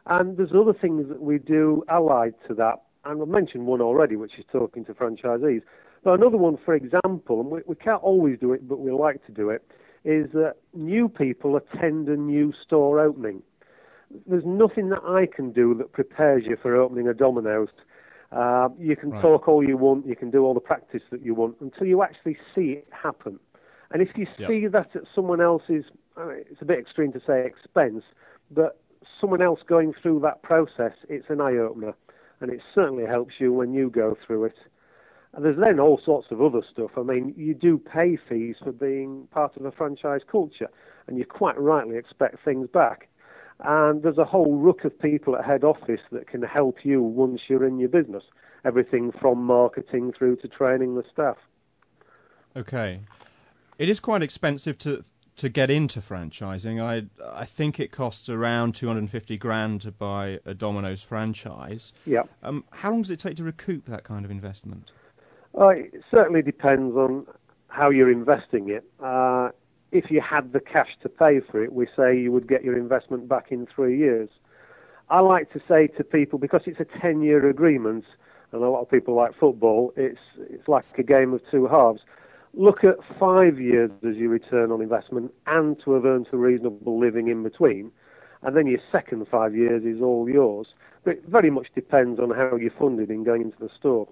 And 0.07 0.37
there's 0.37 0.53
other 0.53 0.73
things 0.73 1.09
that 1.09 1.21
we 1.21 1.39
do 1.39 1.85
allied 1.89 2.35
to 2.49 2.55
that, 2.55 2.83
and 3.05 3.23
I've 3.23 3.29
mentioned 3.29 3.67
one 3.67 3.81
already, 3.81 4.17
which 4.17 4.39
is 4.39 4.45
talking 4.51 4.85
to 4.87 4.95
franchisees. 4.95 5.63
But 6.03 6.15
another 6.15 6.37
one, 6.37 6.57
for 6.65 6.75
example, 6.75 7.41
and 7.41 7.51
we, 7.51 7.61
we 7.67 7.75
can't 7.75 8.03
always 8.03 8.39
do 8.39 8.53
it, 8.53 8.69
but 8.69 8.79
we 8.79 8.91
like 8.91 9.25
to 9.27 9.33
do 9.33 9.51
it, 9.51 9.65
is 10.05 10.31
that 10.33 10.55
new 10.75 11.09
people 11.09 11.57
attend 11.57 12.09
a 12.09 12.17
new 12.17 12.53
store 12.65 13.01
opening. 13.01 13.43
There's 14.27 14.45
nothing 14.47 14.89
that 14.89 15.03
I 15.05 15.27
can 15.27 15.53
do 15.53 15.75
that 15.75 15.93
prepares 15.93 16.45
you 16.47 16.57
for 16.61 16.77
opening 16.77 17.09
a 17.09 17.15
Domino's. 17.15 17.69
Uh, 18.31 18.69
you 18.79 18.95
can 18.95 19.11
right. 19.11 19.23
talk 19.23 19.49
all 19.49 19.67
you 19.67 19.77
want, 19.77 20.07
you 20.07 20.15
can 20.15 20.31
do 20.31 20.45
all 20.45 20.55
the 20.55 20.61
practice 20.61 21.03
that 21.11 21.25
you 21.25 21.35
want 21.35 21.57
until 21.61 21.87
you 21.87 22.03
actually 22.03 22.37
see 22.55 22.73
it 22.73 22.89
happen. 22.91 23.39
And 23.91 24.03
if 24.03 24.11
you 24.17 24.27
yep. 24.39 24.49
see 24.49 24.67
that 24.67 24.95
at 24.95 25.03
someone 25.15 25.41
else's, 25.41 25.85
I 26.17 26.25
mean, 26.27 26.45
it's 26.51 26.61
a 26.61 26.67
bit 26.67 26.79
extreme 26.79 27.13
to 27.13 27.21
say 27.27 27.43
expense, 27.43 28.05
but 28.51 28.81
someone 29.21 29.41
else 29.41 29.61
going 29.67 29.95
through 30.03 30.21
that 30.21 30.43
process, 30.43 30.93
it's 31.09 31.31
an 31.31 31.41
eye 31.41 31.57
opener. 31.57 31.95
And 32.41 32.51
it 32.51 32.61
certainly 32.75 33.07
helps 33.07 33.35
you 33.39 33.53
when 33.53 33.73
you 33.73 33.91
go 33.91 34.17
through 34.27 34.45
it. 34.45 34.57
And 35.33 35.45
there's 35.45 35.59
then 35.63 35.81
all 35.81 36.01
sorts 36.05 36.29
of 36.31 36.41
other 36.41 36.63
stuff. 36.71 36.91
I 36.97 37.03
mean, 37.03 37.35
you 37.37 37.55
do 37.55 37.79
pay 37.79 38.17
fees 38.29 38.57
for 38.63 38.73
being 38.73 39.27
part 39.31 39.57
of 39.57 39.65
a 39.65 39.73
franchise 39.73 40.21
culture, 40.31 40.69
and 41.07 41.19
you 41.19 41.25
quite 41.25 41.59
rightly 41.61 41.97
expect 41.97 42.45
things 42.45 42.69
back. 42.69 43.09
And 43.61 44.03
there's 44.03 44.19
a 44.19 44.25
whole 44.25 44.57
rook 44.57 44.85
of 44.85 44.99
people 44.99 45.37
at 45.37 45.45
head 45.45 45.65
office 45.65 46.01
that 46.13 46.29
can 46.29 46.43
help 46.43 46.85
you 46.85 47.03
once 47.03 47.43
you're 47.49 47.67
in 47.67 47.79
your 47.79 47.89
business. 47.89 48.23
Everything 48.65 49.13
from 49.13 49.43
marketing 49.43 50.13
through 50.17 50.37
to 50.37 50.49
training 50.49 50.95
the 50.95 51.05
staff. 51.13 51.37
Okay. 52.57 53.01
It 53.79 53.89
is 53.89 54.01
quite 54.01 54.23
expensive 54.23 54.79
to 54.79 55.05
to 55.37 55.49
get 55.49 55.71
into 55.71 56.01
franchising. 56.01 56.83
I 56.83 57.07
I 57.25 57.45
think 57.45 57.79
it 57.79 57.93
costs 57.93 58.29
around 58.29 58.75
250 58.75 59.37
grand 59.39 59.81
to 59.83 59.93
buy 59.93 60.41
a 60.45 60.55
Domino's 60.55 61.03
franchise. 61.03 61.93
Yeah. 62.05 62.23
Um, 62.43 62.65
how 62.73 62.91
long 62.91 63.03
does 63.03 63.11
it 63.13 63.21
take 63.21 63.37
to 63.37 63.45
recoup 63.45 63.87
that 63.87 64.03
kind 64.03 64.25
of 64.25 64.31
investment? 64.31 64.93
Well, 65.53 65.71
it 65.71 66.03
certainly 66.11 66.43
depends 66.43 66.97
on 66.97 67.27
how 67.69 67.91
you're 67.91 68.11
investing 68.11 68.69
it. 68.71 68.85
Uh, 69.01 69.51
if 69.93 70.11
you 70.11 70.21
had 70.21 70.53
the 70.53 70.61
cash 70.61 70.91
to 71.03 71.09
pay 71.09 71.41
for 71.41 71.63
it, 71.63 71.73
we 71.73 71.87
say 71.97 72.19
you 72.19 72.33
would 72.33 72.47
get 72.47 72.63
your 72.63 72.77
investment 72.77 73.29
back 73.29 73.51
in 73.51 73.67
three 73.67 73.97
years. 73.97 74.29
I 75.11 75.21
like 75.21 75.51
to 75.53 75.61
say 75.67 75.87
to 75.87 76.05
people 76.05 76.39
because 76.39 76.63
it's 76.67 76.81
a 76.81 76.85
10-year 76.85 77.49
agreement, 77.49 78.05
and 78.53 78.63
a 78.63 78.69
lot 78.69 78.83
of 78.83 78.91
people 78.91 79.15
like 79.15 79.39
football. 79.39 79.93
It's 79.97 80.21
it's 80.39 80.69
like 80.69 80.85
a 80.99 81.03
game 81.03 81.33
of 81.33 81.41
two 81.51 81.67
halves. 81.67 82.03
Look 82.55 82.83
at 82.85 82.97
five 83.19 83.61
years 83.61 83.91
as 84.07 84.17
your 84.17 84.31
return 84.31 84.71
on 84.71 84.81
investment, 84.83 85.33
and 85.47 85.79
to 85.85 85.93
have 85.93 86.05
earned 86.05 86.29
a 86.33 86.37
reasonable 86.37 86.99
living 86.99 87.29
in 87.29 87.43
between, 87.43 87.91
and 88.43 88.57
then 88.57 88.67
your 88.67 88.81
second 88.91 89.27
five 89.29 89.55
years 89.55 89.85
is 89.85 90.03
all 90.03 90.29
yours. 90.29 90.69
But 91.05 91.17
it 91.17 91.25
very 91.27 91.51
much 91.51 91.69
depends 91.75 92.21
on 92.21 92.31
how 92.31 92.57
you're 92.57 92.71
funded 92.71 93.11
in 93.11 93.25
going 93.25 93.43
into 93.43 93.59
the 93.59 93.71
store. 93.79 94.09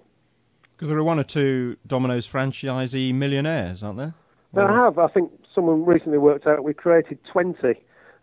Because 0.75 0.89
there 0.89 0.97
are 0.97 1.03
one 1.03 1.19
or 1.19 1.23
two 1.23 1.77
Domino's 1.85 2.27
franchisee 2.27 3.13
millionaires, 3.13 3.83
aren't 3.83 3.97
there? 3.97 4.13
There 4.53 4.67
have. 4.67 4.97
I 4.97 5.07
think 5.07 5.31
someone 5.53 5.85
recently 5.85 6.17
worked 6.17 6.47
out 6.47 6.63
we 6.63 6.73
created 6.73 7.19
20 7.31 7.75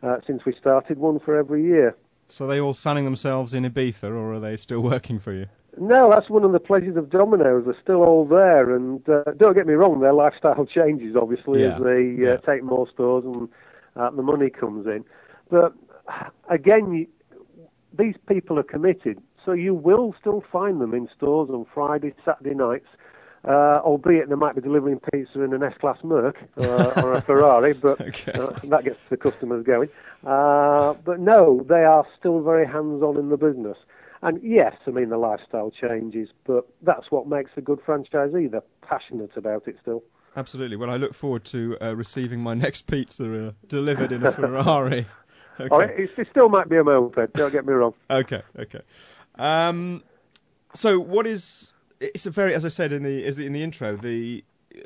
uh, 0.03 0.17
since 0.27 0.45
we 0.45 0.55
started, 0.59 0.99
one 0.99 1.21
for 1.21 1.37
every 1.37 1.65
year. 1.65 1.97
So 2.29 2.45
are 2.45 2.49
they 2.49 2.61
all 2.61 2.75
sunning 2.75 3.05
themselves 3.05 3.55
in 3.55 3.65
Ibiza, 3.65 4.05
or 4.05 4.35
are 4.35 4.41
they 4.41 4.57
still 4.57 4.81
working 4.93 5.19
for 5.19 5.33
you? 5.33 5.47
No, 5.79 6.11
that's 6.11 6.31
one 6.31 6.45
of 6.45 6.53
the 6.53 6.61
pleasures 6.61 6.97
of 6.97 7.11
Domino's. 7.11 7.65
They're 7.65 7.77
still 7.83 8.03
all 8.03 8.25
there, 8.25 8.75
and 8.75 9.07
uh, 9.09 9.33
don't 9.37 9.55
get 9.55 9.67
me 9.67 9.75
wrong, 9.75 10.01
their 10.01 10.13
lifestyle 10.13 10.67
changes 10.75 11.17
obviously 11.17 11.63
yeah. 11.63 11.77
as 11.77 11.83
they 11.83 12.17
uh, 12.19 12.31
yeah. 12.31 12.37
take 12.37 12.63
more 12.63 12.89
stores 12.89 13.25
and 13.25 13.49
uh, 13.97 14.11
the 14.11 14.23
money 14.23 14.51
comes 14.51 14.87
in. 14.87 15.05
But 15.51 15.75
again, 16.49 16.93
you, 16.93 17.07
these 17.97 18.15
people 18.29 18.59
are 18.59 18.65
committed. 18.65 19.21
So 19.45 19.53
you 19.53 19.75
will 19.75 20.15
still 20.19 20.43
find 20.51 20.81
them 20.81 20.95
in 20.95 21.09
stores 21.15 21.51
on 21.51 21.67
Friday, 21.75 22.15
Saturday 22.25 22.55
nights, 22.55 22.87
uh, 23.47 23.81
albeit 23.85 24.29
they 24.29 24.35
might 24.35 24.55
be 24.55 24.61
delivering 24.61 25.01
pizza 25.13 25.43
in 25.43 25.53
an 25.53 25.63
S-Class 25.63 25.99
Merc 26.03 26.37
uh, 26.59 26.93
or 27.03 27.15
a 27.15 27.21
Ferrari, 27.21 27.73
but 27.75 28.01
okay. 28.01 28.33
uh, 28.33 28.59
that 28.65 28.85
gets 28.85 28.99
the 29.11 29.17
customers 29.17 29.65
going. 29.65 29.89
Uh, 30.27 30.95
but 31.05 31.21
no, 31.21 31.65
they 31.69 31.85
are 31.85 32.07
still 32.19 32.43
very 32.43 32.67
hands-on 32.67 33.19
in 33.19 33.29
the 33.29 33.37
business. 33.37 33.77
And 34.23 34.43
yes, 34.43 34.75
I 34.87 34.91
mean 34.91 35.11
the 35.11 35.19
lifestyle 35.19 35.71
changes, 35.71 36.31
but 36.47 36.67
that's 36.81 37.11
what 37.11 37.29
makes 37.29 37.51
a 37.59 37.61
good 37.61 37.79
franchisee. 37.85 38.51
They're 38.51 38.63
passionate 38.81 39.37
about 39.37 39.69
it 39.69 39.77
still. 39.83 40.03
Absolutely. 40.35 40.77
Well, 40.77 40.91
I 40.91 40.97
look 40.97 41.13
forward 41.13 41.45
to 41.47 41.77
uh, 41.83 41.95
receiving 41.95 42.41
my 42.41 42.55
next 42.65 42.87
pizza 42.87 43.49
uh, 43.49 43.53
delivered 43.69 44.13
in 44.13 44.25
a 44.25 44.33
Ferrari. 44.33 45.07
Okay. 45.61 45.69
Oh, 45.71 45.81
it, 45.81 46.11
it, 46.17 46.29
still 46.31 46.49
might 46.49 46.71
be 46.71 46.77
a 46.77 46.83
moped. 46.83 47.35
Don't 47.35 47.53
get 47.53 47.67
me 47.67 47.75
wrong. 47.75 47.93
okay. 48.11 48.43
Okay. 48.59 48.81
Um, 49.37 50.03
so 50.75 50.99
what 50.99 51.27
is? 51.27 51.74
It's 52.01 52.27
a 52.27 52.31
very, 52.31 52.55
as 52.55 52.65
I 52.65 52.69
said 52.69 52.93
in 52.93 53.03
the 53.03 53.25
in 53.27 53.53
the 53.53 53.63
intro, 53.63 53.97
the 53.97 54.45
uh, 54.75 54.81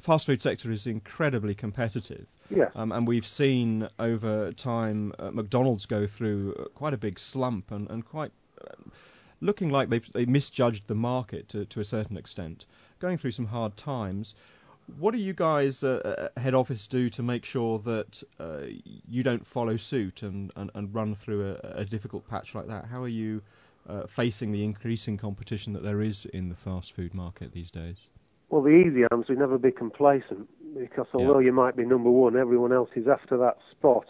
fast 0.00 0.26
food 0.26 0.42
sector 0.42 0.70
is 0.70 0.86
incredibly 0.86 1.54
competitive. 1.54 2.26
Yeah. 2.50 2.68
Um, 2.74 2.92
and 2.92 3.06
we've 3.06 3.26
seen 3.26 3.88
over 3.98 4.52
time 4.52 5.12
uh, 5.18 5.30
McDonald's 5.30 5.86
go 5.86 6.06
through 6.06 6.54
uh, 6.58 6.64
quite 6.74 6.94
a 6.94 6.98
big 6.98 7.18
slump 7.18 7.70
and 7.70 7.88
and 7.90 8.04
quite. 8.04 8.32
Uh, 8.60 8.90
looking 9.40 9.70
like 9.70 9.88
they've 9.88 10.12
they 10.12 10.26
misjudged 10.26 10.86
the 10.88 10.94
market 10.94 11.48
to, 11.48 11.64
to 11.66 11.80
a 11.80 11.84
certain 11.84 12.16
extent, 12.16 12.66
going 12.98 13.16
through 13.16 13.30
some 13.30 13.46
hard 13.46 13.76
times. 13.76 14.34
What 14.98 15.10
do 15.10 15.18
you 15.18 15.34
guys 15.34 15.84
uh, 15.84 16.30
uh, 16.36 16.40
head 16.40 16.54
office 16.54 16.86
do 16.86 17.10
to 17.10 17.22
make 17.22 17.44
sure 17.44 17.78
that 17.80 18.22
uh, 18.40 18.60
you 19.06 19.22
don't 19.22 19.46
follow 19.46 19.76
suit 19.76 20.22
and, 20.22 20.50
and, 20.56 20.70
and 20.74 20.94
run 20.94 21.14
through 21.14 21.58
a, 21.62 21.80
a, 21.80 21.84
difficult 21.84 22.26
patch 22.26 22.54
like 22.54 22.68
that? 22.68 22.86
How 22.86 23.02
are 23.02 23.08
you 23.08 23.42
uh, 23.88 24.06
facing 24.06 24.52
the 24.52 24.64
increasing 24.64 25.16
competition 25.16 25.72
that 25.72 25.82
there 25.82 26.02
is 26.02 26.26
in 26.26 26.48
the 26.48 26.54
fast 26.54 26.92
food 26.92 27.14
market 27.14 27.52
these 27.52 27.70
days? 27.70 28.08
Well, 28.50 28.62
the 28.62 28.70
easy 28.70 29.02
answer 29.10 29.32
is 29.32 29.38
never 29.38 29.58
be 29.58 29.70
complacent 29.70 30.48
because 30.78 31.06
although 31.12 31.38
yeah. 31.38 31.46
you 31.46 31.52
might 31.52 31.76
be 31.76 31.84
number 31.84 32.10
one, 32.10 32.36
everyone 32.36 32.72
else 32.72 32.90
is 32.94 33.06
after 33.08 33.36
that 33.38 33.58
spot. 33.70 34.06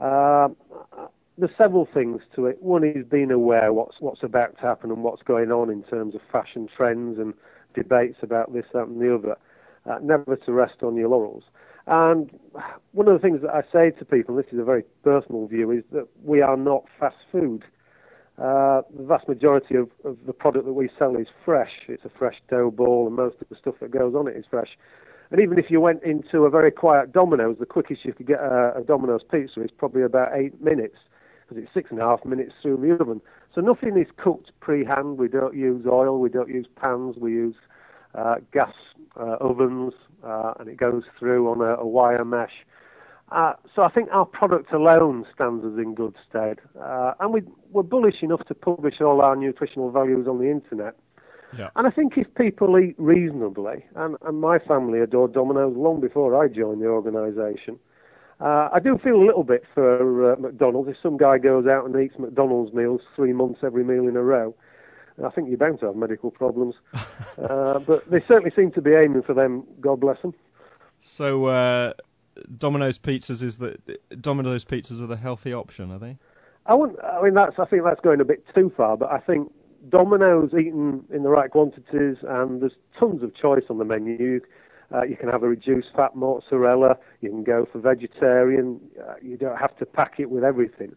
Uh, 0.00 0.48
there's 1.38 1.56
several 1.56 1.88
things 1.92 2.22
to 2.34 2.46
it. 2.46 2.62
One 2.62 2.84
is 2.84 3.04
being 3.04 3.30
aware 3.30 3.72
what's 3.72 3.96
what's 4.00 4.22
about 4.22 4.56
to 4.56 4.62
happen 4.62 4.90
and 4.90 5.02
what's 5.02 5.22
going 5.22 5.50
on 5.50 5.70
in 5.70 5.82
terms 5.84 6.14
of 6.14 6.20
fashion 6.30 6.68
trends 6.76 7.18
and 7.18 7.34
debates 7.74 8.18
about 8.22 8.52
this, 8.52 8.64
that, 8.72 8.86
and 8.86 9.00
the 9.00 9.14
other 9.14 9.36
uh, 9.90 9.98
never 10.02 10.36
to 10.36 10.52
rest 10.52 10.82
on 10.82 10.96
your 10.96 11.08
laurels. 11.08 11.44
And 11.86 12.30
one 12.92 13.08
of 13.08 13.14
the 13.14 13.18
things 13.18 13.42
that 13.42 13.50
I 13.50 13.62
say 13.72 13.90
to 13.98 14.04
people, 14.04 14.36
and 14.36 14.44
this 14.44 14.52
is 14.52 14.58
a 14.58 14.64
very 14.64 14.84
personal 15.02 15.46
view, 15.46 15.70
is 15.70 15.84
that 15.92 16.08
we 16.22 16.40
are 16.40 16.56
not 16.56 16.84
fast 16.98 17.16
food. 17.30 17.64
Uh, 18.36 18.82
the 18.96 19.04
vast 19.04 19.28
majority 19.28 19.76
of, 19.76 19.88
of, 20.04 20.16
the 20.26 20.32
product 20.32 20.64
that 20.66 20.72
we 20.72 20.88
sell 20.98 21.14
is 21.14 21.28
fresh. 21.44 21.70
It's 21.86 22.04
a 22.04 22.10
fresh 22.18 22.34
dough 22.50 22.72
ball, 22.72 23.06
and 23.06 23.14
most 23.14 23.36
of 23.40 23.48
the 23.48 23.54
stuff 23.54 23.76
that 23.80 23.92
goes 23.92 24.14
on 24.14 24.26
it 24.26 24.36
is 24.36 24.44
fresh. 24.50 24.70
And 25.30 25.40
even 25.40 25.56
if 25.56 25.66
you 25.70 25.80
went 25.80 26.02
into 26.02 26.44
a 26.44 26.50
very 26.50 26.72
quiet 26.72 27.12
Domino's, 27.12 27.58
the 27.60 27.66
quickest 27.66 28.04
you 28.04 28.12
could 28.12 28.26
get 28.26 28.40
a, 28.40 28.74
a 28.78 28.82
Domino's 28.82 29.22
pizza 29.30 29.62
is 29.62 29.70
probably 29.70 30.02
about 30.02 30.30
eight 30.34 30.60
minutes, 30.60 30.96
because 31.42 31.62
it's 31.62 31.72
six 31.72 31.92
and 31.92 32.00
a 32.00 32.04
half 32.04 32.24
minutes 32.24 32.52
through 32.60 32.78
the 32.78 33.00
oven. 33.00 33.20
So 33.54 33.60
nothing 33.60 33.96
is 33.96 34.08
cooked 34.16 34.50
pre-hand. 34.58 35.16
We 35.16 35.28
don't 35.28 35.54
use 35.54 35.86
oil. 35.86 36.18
We 36.18 36.28
don't 36.28 36.48
use 36.48 36.66
pans. 36.74 37.16
We 37.16 37.30
use 37.30 37.54
uh, 38.16 38.36
gas 38.52 38.74
uh, 39.16 39.36
ovens, 39.40 39.92
uh, 40.24 40.54
and 40.58 40.68
it 40.68 40.76
goes 40.76 41.04
through 41.18 41.48
on 41.50 41.60
a, 41.60 41.80
a 41.80 41.86
wire 41.86 42.24
mesh. 42.24 42.64
Uh, 43.32 43.54
so 43.74 43.82
I 43.82 43.88
think 43.90 44.10
our 44.12 44.26
product 44.26 44.72
alone 44.72 45.26
stands 45.34 45.64
us 45.64 45.78
in 45.78 45.94
good 45.94 46.14
stead, 46.28 46.60
uh, 46.80 47.14
and 47.20 47.32
we, 47.32 47.42
we're 47.70 47.82
bullish 47.82 48.22
enough 48.22 48.44
to 48.46 48.54
publish 48.54 49.00
all 49.00 49.20
our 49.22 49.34
nutritional 49.34 49.90
values 49.90 50.28
on 50.28 50.38
the 50.38 50.50
internet. 50.50 50.94
Yeah. 51.58 51.70
And 51.76 51.86
I 51.86 51.90
think 51.90 52.16
if 52.16 52.32
people 52.34 52.78
eat 52.78 52.94
reasonably, 52.98 53.84
and, 53.96 54.16
and 54.22 54.40
my 54.40 54.58
family 54.58 55.00
adored 55.00 55.32
Domino's 55.32 55.76
long 55.76 56.00
before 56.00 56.40
I 56.42 56.48
joined 56.48 56.82
the 56.82 56.86
organisation, 56.86 57.78
uh, 58.40 58.68
I 58.72 58.80
do 58.80 58.98
feel 58.98 59.16
a 59.16 59.24
little 59.24 59.44
bit 59.44 59.64
for 59.72 60.32
uh, 60.32 60.36
McDonald's. 60.36 60.90
If 60.90 60.96
some 61.02 61.16
guy 61.16 61.38
goes 61.38 61.66
out 61.66 61.86
and 61.86 61.96
eats 61.96 62.18
McDonald's 62.18 62.74
meals 62.74 63.00
three 63.14 63.32
months 63.32 63.60
every 63.62 63.84
meal 63.84 64.08
in 64.08 64.16
a 64.16 64.22
row, 64.22 64.54
I 65.24 65.30
think 65.30 65.48
you're 65.48 65.58
bound 65.58 65.80
to 65.80 65.86
have 65.86 65.96
medical 65.96 66.30
problems. 66.30 66.74
uh, 67.38 67.78
but 67.78 68.08
they 68.10 68.20
certainly 68.26 68.52
seem 68.54 68.72
to 68.72 68.82
be 68.82 68.92
aiming 68.92 69.22
for 69.22 69.34
them. 69.34 69.64
God 69.80 70.00
bless 70.00 70.20
them. 70.22 70.34
So 71.00 71.46
uh, 71.46 71.92
Domino's 72.56 72.98
pizzas 72.98 73.42
is 73.42 73.58
the 73.58 73.76
Domino's 74.20 74.64
pizzas 74.64 75.02
are 75.02 75.06
the 75.06 75.16
healthy 75.16 75.52
option, 75.52 75.90
are 75.90 75.98
they? 75.98 76.18
I 76.66 76.74
wouldn't. 76.74 76.98
I 77.02 77.22
mean, 77.22 77.34
that's. 77.34 77.58
I 77.58 77.64
think 77.64 77.84
that's 77.84 78.00
going 78.00 78.20
a 78.20 78.24
bit 78.24 78.44
too 78.54 78.72
far. 78.76 78.96
But 78.96 79.10
I 79.10 79.18
think 79.18 79.52
Domino's 79.88 80.52
eaten 80.54 81.04
in 81.12 81.22
the 81.22 81.28
right 81.28 81.50
quantities, 81.50 82.16
and 82.22 82.62
there's 82.62 82.76
tons 82.98 83.22
of 83.22 83.34
choice 83.34 83.64
on 83.68 83.78
the 83.78 83.84
menu. 83.84 84.40
Uh, 84.94 85.02
you 85.02 85.16
can 85.16 85.28
have 85.28 85.42
a 85.42 85.48
reduced 85.48 85.88
fat 85.96 86.14
mozzarella. 86.14 86.96
You 87.20 87.30
can 87.30 87.44
go 87.44 87.66
for 87.70 87.80
vegetarian. 87.80 88.80
Uh, 89.00 89.14
you 89.22 89.36
don't 89.36 89.56
have 89.56 89.76
to 89.78 89.86
pack 89.86 90.14
it 90.18 90.30
with 90.30 90.44
everything. 90.44 90.94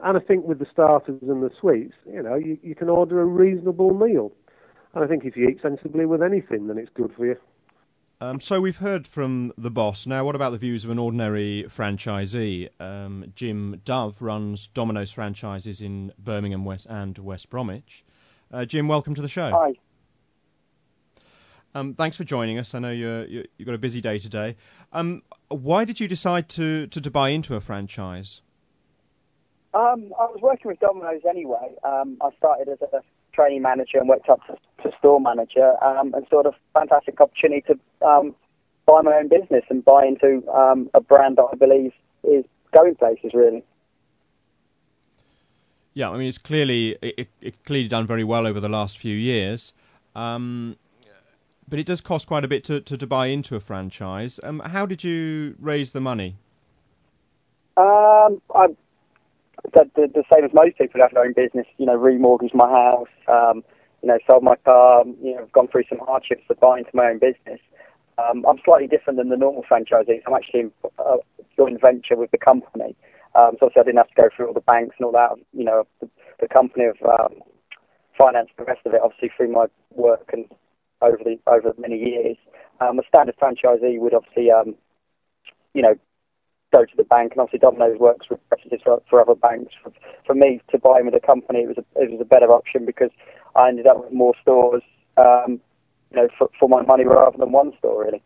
And 0.00 0.16
I 0.16 0.20
think 0.20 0.44
with 0.44 0.58
the 0.58 0.66
starters 0.70 1.20
and 1.22 1.42
the 1.42 1.50
sweets, 1.60 1.94
you 2.06 2.22
know, 2.22 2.36
you, 2.36 2.58
you 2.62 2.74
can 2.74 2.88
order 2.88 3.20
a 3.20 3.24
reasonable 3.24 3.94
meal. 3.94 4.32
And 4.94 5.04
I 5.04 5.08
think 5.08 5.24
if 5.24 5.36
you 5.36 5.48
eat 5.48 5.60
sensibly 5.60 6.06
with 6.06 6.22
anything, 6.22 6.68
then 6.68 6.78
it's 6.78 6.90
good 6.94 7.12
for 7.16 7.26
you. 7.26 7.36
Um, 8.20 8.40
so 8.40 8.60
we've 8.60 8.78
heard 8.78 9.06
from 9.06 9.52
the 9.56 9.70
boss. 9.70 10.04
Now, 10.04 10.24
what 10.24 10.34
about 10.34 10.50
the 10.50 10.58
views 10.58 10.84
of 10.84 10.90
an 10.90 10.98
ordinary 10.98 11.64
franchisee? 11.68 12.68
Um, 12.80 13.32
Jim 13.36 13.80
Dove 13.84 14.20
runs 14.20 14.66
Domino's 14.74 15.12
franchises 15.12 15.80
in 15.80 16.12
Birmingham 16.18 16.64
West 16.64 16.86
and 16.90 17.16
West 17.18 17.48
Bromwich. 17.48 18.04
Uh, 18.52 18.64
Jim, 18.64 18.88
welcome 18.88 19.14
to 19.14 19.22
the 19.22 19.28
show. 19.28 19.50
Hi. 19.50 19.72
Um, 21.76 21.94
thanks 21.94 22.16
for 22.16 22.24
joining 22.24 22.58
us. 22.58 22.74
I 22.74 22.80
know 22.80 22.90
you're, 22.90 23.24
you 23.26 23.44
have 23.58 23.66
got 23.66 23.74
a 23.76 23.78
busy 23.78 24.00
day 24.00 24.18
today. 24.18 24.56
Um, 24.92 25.22
why 25.46 25.84
did 25.84 26.00
you 26.00 26.08
decide 26.08 26.48
to, 26.50 26.88
to, 26.88 27.00
to 27.00 27.10
buy 27.12 27.28
into 27.28 27.54
a 27.54 27.60
franchise? 27.60 28.42
Um, 29.74 30.12
I 30.18 30.24
was 30.24 30.40
working 30.42 30.70
with 30.70 30.80
Domino's 30.80 31.22
anyway. 31.28 31.76
Um, 31.84 32.16
I 32.20 32.30
started 32.36 32.68
as 32.68 32.78
a 32.82 33.00
training 33.32 33.62
manager 33.62 33.98
and 33.98 34.08
worked 34.08 34.28
up 34.28 34.40
to, 34.46 34.56
to 34.82 34.96
store 34.98 35.20
manager, 35.20 35.72
um, 35.82 36.14
and 36.14 36.26
sort 36.30 36.46
of 36.46 36.54
fantastic 36.74 37.20
opportunity 37.20 37.62
to 37.62 38.06
um, 38.06 38.34
buy 38.86 39.02
my 39.02 39.14
own 39.16 39.28
business 39.28 39.64
and 39.68 39.84
buy 39.84 40.06
into 40.06 40.46
um, 40.50 40.90
a 40.94 41.00
brand 41.00 41.36
that 41.36 41.46
I 41.52 41.56
believe 41.56 41.92
is 42.24 42.44
going 42.72 42.94
places 42.94 43.32
really. 43.34 43.62
Yeah, 45.94 46.10
I 46.10 46.16
mean 46.16 46.28
it's 46.28 46.38
clearly 46.38 46.96
it, 47.02 47.28
it 47.40 47.64
clearly 47.64 47.88
done 47.88 48.06
very 48.06 48.24
well 48.24 48.46
over 48.46 48.60
the 48.60 48.68
last 48.68 48.98
few 48.98 49.16
years. 49.16 49.72
Um, 50.14 50.76
but 51.68 51.78
it 51.78 51.86
does 51.86 52.00
cost 52.00 52.26
quite 52.26 52.44
a 52.44 52.48
bit 52.48 52.64
to, 52.64 52.80
to, 52.80 52.96
to 52.96 53.06
buy 53.06 53.26
into 53.26 53.54
a 53.54 53.60
franchise. 53.60 54.40
Um, 54.42 54.60
how 54.60 54.86
did 54.86 55.04
you 55.04 55.54
raise 55.60 55.92
the 55.92 56.00
money? 56.00 56.36
Um, 57.76 58.40
I, 58.54 58.68
the, 59.72 59.90
the, 59.96 60.08
the 60.14 60.24
same 60.32 60.44
as 60.44 60.50
most 60.52 60.78
people 60.78 61.00
have 61.00 61.12
their 61.12 61.24
own 61.24 61.32
business. 61.32 61.66
You 61.78 61.86
know, 61.86 61.98
remortgaged 61.98 62.54
my 62.54 62.68
house. 62.68 63.08
Um, 63.26 63.64
you 64.02 64.08
know, 64.08 64.18
sold 64.28 64.44
my 64.44 64.56
car. 64.64 65.04
You 65.22 65.36
know, 65.36 65.48
gone 65.52 65.68
through 65.68 65.84
some 65.88 65.98
hardships 65.98 66.42
to 66.48 66.54
buy 66.54 66.78
into 66.78 66.90
my 66.94 67.10
own 67.10 67.18
business. 67.18 67.60
Um, 68.18 68.44
I'm 68.48 68.58
slightly 68.64 68.88
different 68.88 69.18
than 69.18 69.28
the 69.28 69.36
normal 69.36 69.64
franchisees. 69.70 70.22
I'm 70.26 70.34
actually 70.34 70.60
in 70.60 70.72
a 70.98 71.16
joint 71.56 71.80
venture 71.80 72.16
with 72.16 72.30
the 72.30 72.38
company. 72.38 72.96
Um, 73.34 73.52
so 73.60 73.66
obviously 73.66 73.80
I 73.80 73.84
didn't 73.84 73.98
have 73.98 74.08
to 74.08 74.22
go 74.22 74.28
through 74.34 74.48
all 74.48 74.54
the 74.54 74.60
banks 74.60 74.96
and 74.98 75.06
all 75.06 75.12
that. 75.12 75.30
You 75.52 75.64
know, 75.64 75.86
the, 76.00 76.08
the 76.40 76.48
company 76.48 76.86
of 76.86 76.96
um, 77.02 77.40
finance 78.18 78.48
the 78.58 78.64
rest 78.64 78.80
of 78.84 78.94
it, 78.94 79.00
obviously 79.02 79.30
through 79.36 79.52
my 79.52 79.66
work 79.94 80.30
and 80.32 80.46
over 81.00 81.18
the 81.24 81.38
over 81.46 81.72
many 81.78 81.96
years. 81.96 82.36
Um, 82.80 82.98
a 82.98 83.02
standard 83.08 83.36
franchisee 83.40 83.98
would 83.98 84.14
obviously, 84.14 84.50
um, 84.50 84.74
you 85.74 85.82
know, 85.82 85.94
go 86.72 86.84
to 86.84 86.96
the 86.96 87.04
bank, 87.04 87.32
and 87.32 87.40
obviously 87.40 87.60
Domino's 87.60 87.98
works 87.98 88.26
with 88.30 88.40
references 88.50 88.80
for, 88.84 89.02
for 89.08 89.20
other 89.20 89.34
banks. 89.34 89.72
For, 89.82 89.92
for 90.26 90.34
me 90.34 90.60
to 90.70 90.78
buy 90.78 91.00
with 91.02 91.14
a 91.14 91.20
company, 91.20 91.60
it 91.60 91.68
was 91.68 91.78
a, 91.78 92.02
it 92.02 92.10
was 92.10 92.20
a 92.20 92.24
better 92.24 92.52
option 92.52 92.84
because 92.84 93.10
I 93.56 93.68
ended 93.68 93.86
up 93.86 94.02
with 94.02 94.12
more 94.12 94.34
stores, 94.42 94.82
um, 95.16 95.60
you 96.10 96.16
know, 96.16 96.28
for, 96.36 96.50
for 96.58 96.68
my 96.68 96.82
money 96.82 97.04
rather 97.04 97.36
than 97.38 97.52
one 97.52 97.72
store 97.78 98.04
really. 98.04 98.22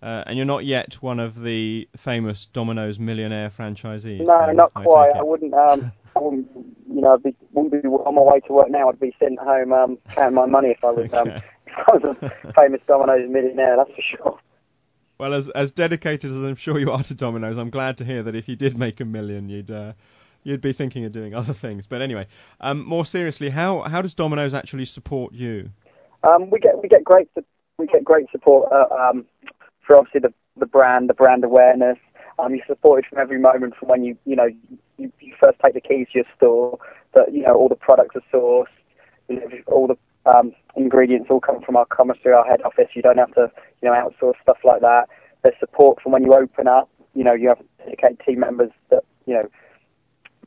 Uh, 0.00 0.22
and 0.26 0.36
you're 0.36 0.46
not 0.46 0.64
yet 0.64 0.94
one 1.02 1.18
of 1.18 1.42
the 1.42 1.88
famous 1.96 2.46
Domino's 2.46 3.00
millionaire 3.00 3.50
franchisees. 3.50 4.24
No, 4.24 4.52
not 4.52 4.70
I 4.76 4.84
quite. 4.84 5.12
I 5.16 5.22
wouldn't. 5.22 5.52
Um, 5.54 5.90
I 6.16 6.20
wouldn't. 6.20 6.48
You 6.88 7.00
know, 7.00 7.14
I'd 7.14 7.22
be, 7.22 7.34
wouldn't 7.52 7.82
be 7.82 7.88
on 7.88 8.14
my 8.14 8.22
way 8.22 8.40
to 8.40 8.52
work 8.52 8.70
now. 8.70 8.88
I'd 8.88 9.00
be 9.00 9.14
sitting 9.18 9.38
at 9.40 9.44
home 9.44 9.72
um, 9.72 9.98
counting 10.10 10.34
my 10.34 10.46
money 10.46 10.68
if 10.68 10.84
I 10.84 10.90
was 10.90 11.12
um, 11.14 11.28
if 11.66 11.74
I 11.76 11.96
was 11.96 12.16
a 12.22 12.52
famous 12.52 12.80
Domino's 12.86 13.28
millionaire. 13.28 13.76
That's 13.76 13.90
for 13.90 14.02
sure. 14.02 14.38
Well, 15.18 15.34
as 15.34 15.48
as 15.50 15.72
dedicated 15.72 16.30
as 16.30 16.36
I'm 16.36 16.54
sure 16.54 16.78
you 16.78 16.92
are 16.92 17.02
to 17.02 17.14
Domino's, 17.14 17.56
I'm 17.56 17.70
glad 17.70 17.96
to 17.98 18.04
hear 18.04 18.22
that 18.22 18.36
if 18.36 18.48
you 18.48 18.54
did 18.54 18.78
make 18.78 19.00
a 19.00 19.04
million, 19.04 19.48
you'd 19.48 19.70
uh, 19.70 19.94
you'd 20.44 20.60
be 20.60 20.72
thinking 20.72 21.04
of 21.04 21.12
doing 21.12 21.34
other 21.34 21.52
things. 21.52 21.86
But 21.88 22.02
anyway, 22.02 22.28
um, 22.60 22.84
more 22.84 23.04
seriously, 23.04 23.50
how 23.50 23.80
how 23.80 24.00
does 24.00 24.14
Domino's 24.14 24.54
actually 24.54 24.84
support 24.84 25.34
you? 25.34 25.70
Um, 26.22 26.50
we 26.50 26.60
get 26.60 26.80
we 26.80 26.88
get 26.88 27.02
great 27.02 27.28
we 27.78 27.86
get 27.86 28.04
great 28.04 28.26
support 28.30 28.70
uh, 28.72 28.94
um, 28.94 29.24
for 29.84 29.96
obviously 29.96 30.20
the 30.20 30.32
the 30.56 30.66
brand, 30.66 31.08
the 31.08 31.14
brand 31.14 31.44
awareness. 31.44 31.98
Um, 32.38 32.54
you're 32.54 32.64
supported 32.66 33.08
from 33.08 33.18
every 33.18 33.40
moment 33.40 33.74
from 33.76 33.88
when 33.88 34.04
you 34.04 34.16
you 34.24 34.36
know 34.36 34.46
you, 34.98 35.12
you 35.20 35.34
first 35.42 35.58
take 35.64 35.74
the 35.74 35.80
keys 35.80 36.06
to 36.12 36.18
your 36.18 36.24
store. 36.36 36.78
That 37.14 37.32
you 37.34 37.42
know 37.42 37.54
all 37.54 37.68
the 37.68 37.74
products 37.74 38.14
are 38.14 38.22
sourced. 38.32 38.66
You 39.28 39.36
know, 39.36 39.46
all 39.66 39.88
the 39.88 39.96
um, 40.28 40.52
ingredients 40.76 41.28
all 41.30 41.40
come 41.40 41.62
from 41.62 41.76
our 41.76 41.86
commissary, 41.86 42.34
our 42.34 42.44
head 42.44 42.62
office. 42.62 42.88
You 42.94 43.02
don't 43.02 43.18
have 43.18 43.34
to 43.34 43.50
you 43.82 43.88
know 43.88 43.94
outsource 43.94 44.34
stuff 44.42 44.58
like 44.64 44.80
that. 44.80 45.08
There's 45.42 45.58
support 45.58 46.00
from 46.02 46.12
when 46.12 46.24
you 46.24 46.34
open 46.34 46.68
up. 46.68 46.88
You 47.14 47.24
know 47.24 47.32
you 47.34 47.48
have 47.48 47.58
dedicated 47.78 48.20
team 48.26 48.40
members 48.40 48.70
that 48.90 49.04
you 49.26 49.34
know 49.34 49.48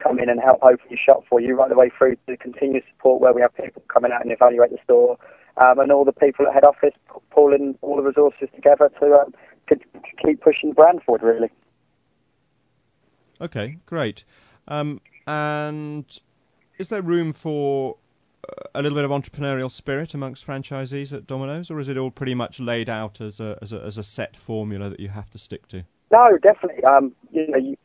come 0.02 0.20
in 0.20 0.30
and 0.30 0.40
help 0.40 0.64
open 0.64 0.86
your 0.90 1.00
shop 1.04 1.24
for 1.30 1.40
you 1.40 1.56
right 1.56 1.70
the 1.70 1.76
way 1.76 1.92
through 1.96 2.16
to 2.28 2.36
continuous 2.38 2.84
support 2.96 3.22
where 3.22 3.34
we 3.34 3.42
have 3.42 3.56
people 3.56 3.84
coming 3.88 4.12
out 4.12 4.24
and 4.24 4.32
evaluate 4.32 4.72
the 4.72 4.80
store 4.84 5.18
um, 5.58 5.80
and 5.80 5.92
all 5.92 6.06
the 6.06 6.12
people 6.12 6.48
at 6.48 6.54
head 6.54 6.64
office 6.64 6.94
pulling 7.30 7.78
all 7.82 7.96
the 7.96 8.02
resources 8.02 8.48
together 8.56 8.92
to, 9.00 9.12
uh, 9.12 9.26
to 9.70 9.80
keep 10.24 10.42
pushing 10.42 10.70
the 10.70 10.76
brand 10.76 11.02
forward, 11.04 11.22
really. 11.22 11.50
Okay, 13.40 13.78
great. 13.86 14.24
Um, 14.68 15.02
and 15.28 16.06
is 16.78 16.90
there 16.90 17.02
room 17.02 17.34
for 17.34 17.98
a 18.74 18.82
little 18.82 18.96
bit 18.96 19.06
of 19.06 19.12
entrepreneurial 19.12 19.70
spirit 19.70 20.14
amongst 20.14 20.46
franchisees 20.46 21.14
at 21.14 21.28
Domino's, 21.28 21.70
or 21.70 21.80
is 21.80 21.88
it 21.88 21.98
all 21.98 22.12
pretty 22.12 22.36
much 22.36 22.60
laid 22.60 22.90
out 22.90 23.22
as 23.22 23.40
a 23.40 23.58
as 23.62 23.72
a, 23.74 23.82
as 23.82 23.98
a 23.98 24.04
set 24.04 24.38
formula 24.38 24.90
that 24.90 25.00
you 25.00 25.10
have 25.10 25.30
to 25.32 25.38
stick 25.38 25.68
to? 25.68 25.84
No, 26.12 26.38
definitely. 26.42 26.84
Um, 26.84 27.14
you 27.32 27.48
know, 27.48 27.58
you, 27.58 27.78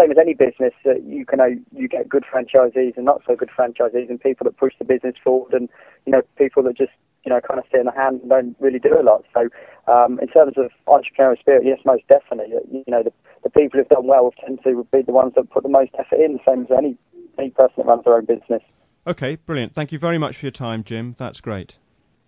same 0.00 0.10
as 0.10 0.18
any 0.20 0.34
business, 0.34 0.74
uh, 0.86 0.94
you 1.04 1.24
can 1.24 1.40
uh, 1.40 1.46
you 1.72 1.88
get 1.88 2.08
good 2.08 2.24
franchisees 2.32 2.96
and 2.96 3.04
not 3.04 3.22
so 3.26 3.36
good 3.36 3.50
franchisees, 3.56 4.08
and 4.08 4.20
people 4.20 4.44
that 4.44 4.56
push 4.56 4.72
the 4.78 4.84
business 4.84 5.14
forward, 5.22 5.52
and 5.52 5.68
you 6.06 6.12
know 6.12 6.22
people 6.36 6.62
that 6.64 6.76
just 6.76 6.92
you 7.24 7.30
know, 7.30 7.40
kind 7.40 7.60
of 7.60 7.66
sit 7.70 7.80
in 7.80 7.86
the 7.86 7.92
hand 7.92 8.20
and 8.20 8.30
don't 8.30 8.56
really 8.60 8.78
do 8.78 8.98
a 8.98 9.02
lot. 9.02 9.24
So, 9.34 9.48
um, 9.92 10.18
in 10.20 10.28
terms 10.28 10.54
of 10.56 10.70
entrepreneurial 10.86 11.38
spirit, 11.38 11.64
yes, 11.66 11.78
most 11.84 12.04
definitely. 12.08 12.54
You 12.72 12.84
know, 12.88 13.02
the, 13.02 13.12
the 13.44 13.50
people 13.50 13.78
who've 13.78 13.88
done 13.88 14.06
well 14.06 14.32
tend 14.40 14.60
to 14.64 14.86
be 14.92 15.02
the 15.02 15.12
ones 15.12 15.34
that 15.36 15.50
put 15.50 15.62
the 15.62 15.68
most 15.68 15.90
effort 15.98 16.18
in, 16.18 16.34
the 16.34 16.40
same 16.48 16.62
as 16.62 16.70
any 16.76 16.96
any 17.38 17.50
person 17.50 17.74
that 17.78 17.86
runs 17.86 18.04
their 18.04 18.16
own 18.16 18.24
business. 18.24 18.62
Okay, 19.06 19.36
brilliant. 19.36 19.74
Thank 19.74 19.92
you 19.92 19.98
very 19.98 20.18
much 20.18 20.36
for 20.36 20.44
your 20.46 20.52
time, 20.52 20.84
Jim. 20.84 21.14
That's 21.18 21.40
great. 21.40 21.76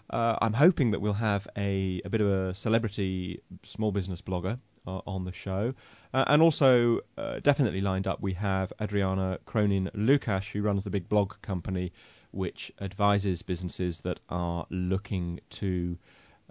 I'm 0.10 0.54
hoping 0.54 0.92
that 0.92 1.02
we'll 1.02 1.14
have 1.14 1.48
a, 1.58 2.02
a 2.06 2.10
bit 2.10 2.22
of 2.22 2.28
a 2.28 2.54
celebrity 2.54 3.42
small 3.64 3.92
business 3.92 4.22
blogger 4.22 4.60
uh, 4.88 5.02
on 5.08 5.26
the 5.26 5.34
show. 5.34 5.74
and 6.14 6.42
also, 6.42 7.00
definitely 7.42 7.82
lined 7.82 8.08
up, 8.08 8.22
we 8.22 8.34
have 8.34 8.72
Adriana 8.82 9.40
Cronin 9.46 9.90
Lukash, 9.96 10.52
who 10.52 10.62
runs 10.62 10.84
the 10.84 10.90
big 10.90 11.10
blog 11.10 11.34
company 11.42 11.92
which 12.34 12.72
advises 12.82 13.44
businesses 13.44 14.00
that 14.00 14.20
are 14.28 14.66
looking 14.70 15.40
to 15.52 15.98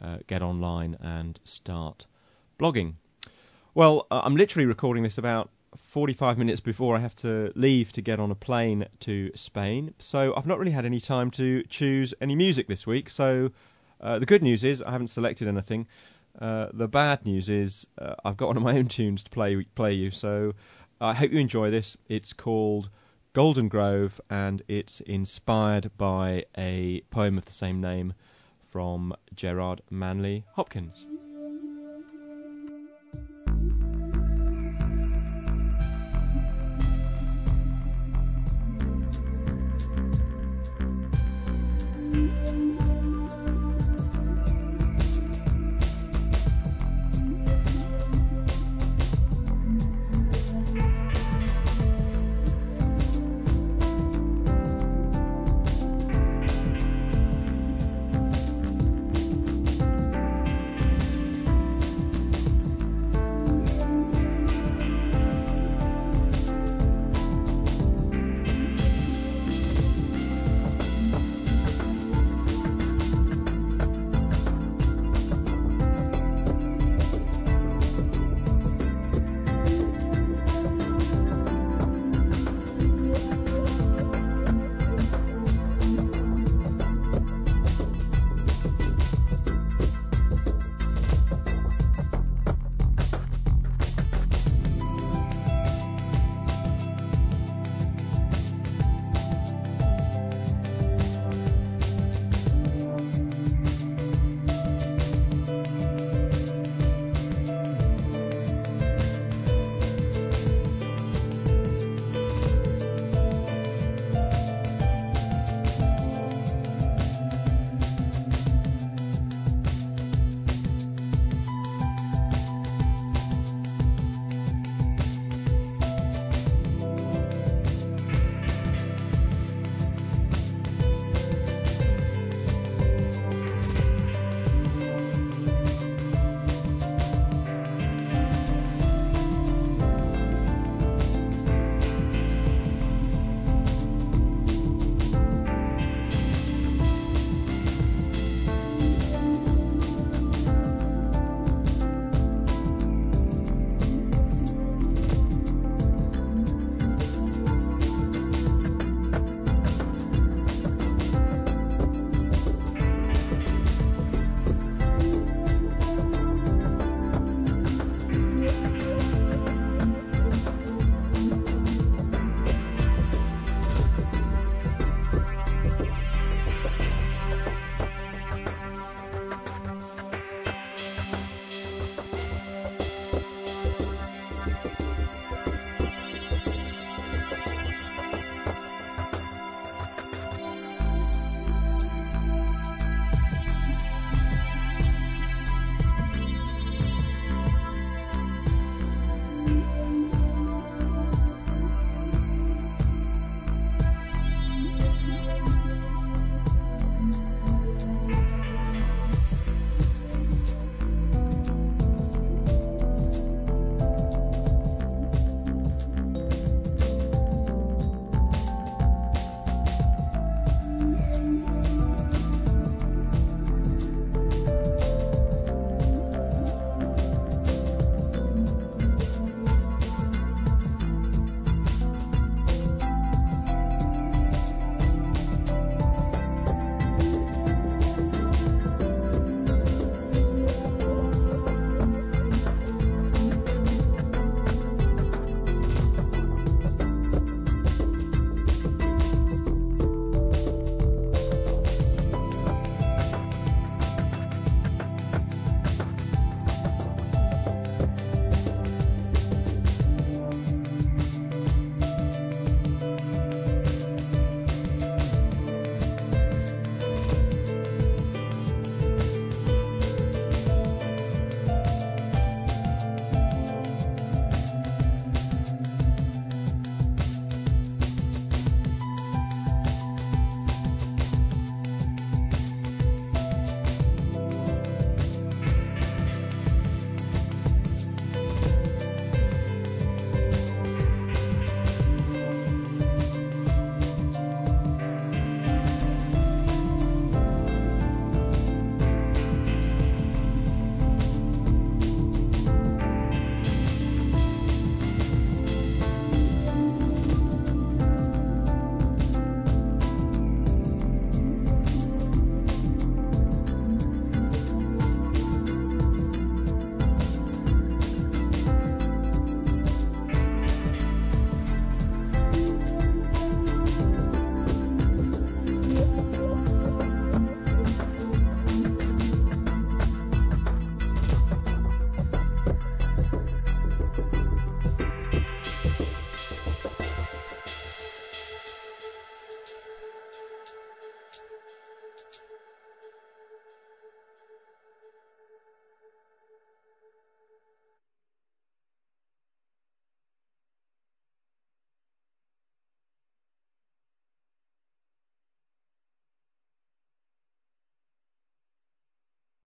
uh, 0.01 0.19
get 0.27 0.41
online 0.41 0.97
and 1.01 1.41
start 1.45 2.07
blogging. 2.59 2.95
Well, 3.75 4.07
uh, 4.11 4.23
I'm 4.25 4.37
literally 4.37 4.67
recording 4.67 5.03
this 5.03 5.19
about 5.19 5.51
45 5.77 6.39
minutes 6.39 6.61
before 6.61 6.97
I 6.97 7.01
have 7.01 7.17
to 7.17 7.53
leave 7.57 7.93
to 7.93 8.01
get 8.01 8.21
on 8.21 8.31
a 8.31 8.35
plane 8.35 8.87
to 9.01 9.33
Spain, 9.35 9.95
so 9.99 10.35
I've 10.37 10.47
not 10.47 10.59
really 10.59 10.73
had 10.73 10.85
any 10.85 11.01
time 11.01 11.31
to 11.33 11.65
choose 11.65 12.15
any 12.21 12.37
music 12.37 12.69
this 12.69 12.87
week. 12.87 13.11
So 13.11 13.51
uh, 14.01 14.19
the 14.19 14.27
good 14.27 14.43
news 14.43 14.63
is 14.63 14.83
I 14.83 14.93
haven't 14.93 15.09
selected 15.09 15.49
anything. 15.49 15.89
Uh, 16.41 16.69
the 16.73 16.89
bad 16.89 17.25
news 17.25 17.49
is 17.49 17.87
uh, 17.99 18.15
I've 18.25 18.37
got 18.37 18.49
one 18.49 18.57
of 18.57 18.63
my 18.63 18.77
own 18.77 18.89
tunes 18.89 19.23
to 19.25 19.31
play 19.31 19.65
play 19.75 19.93
you. 19.93 20.11
So 20.11 20.55
I 21.01 21.15
hope 21.15 21.33
you 21.33 21.39
enjoy 21.39 21.71
this. 21.71 21.97
It's 22.09 22.33
called 22.33 22.89
Golden 23.33 23.69
Grove, 23.69 24.21
and 24.31 24.63
it's 24.69 25.01
inspired 25.01 25.91
by 25.97 26.45
a 26.57 27.03
poem 27.11 27.39
of 27.39 27.45
the 27.45 27.53
same 27.53 27.81
name 27.81 28.15
from 28.69 29.15
Gerard 29.35 29.83
Manley 29.91 30.45
Hopkins. 30.55 31.07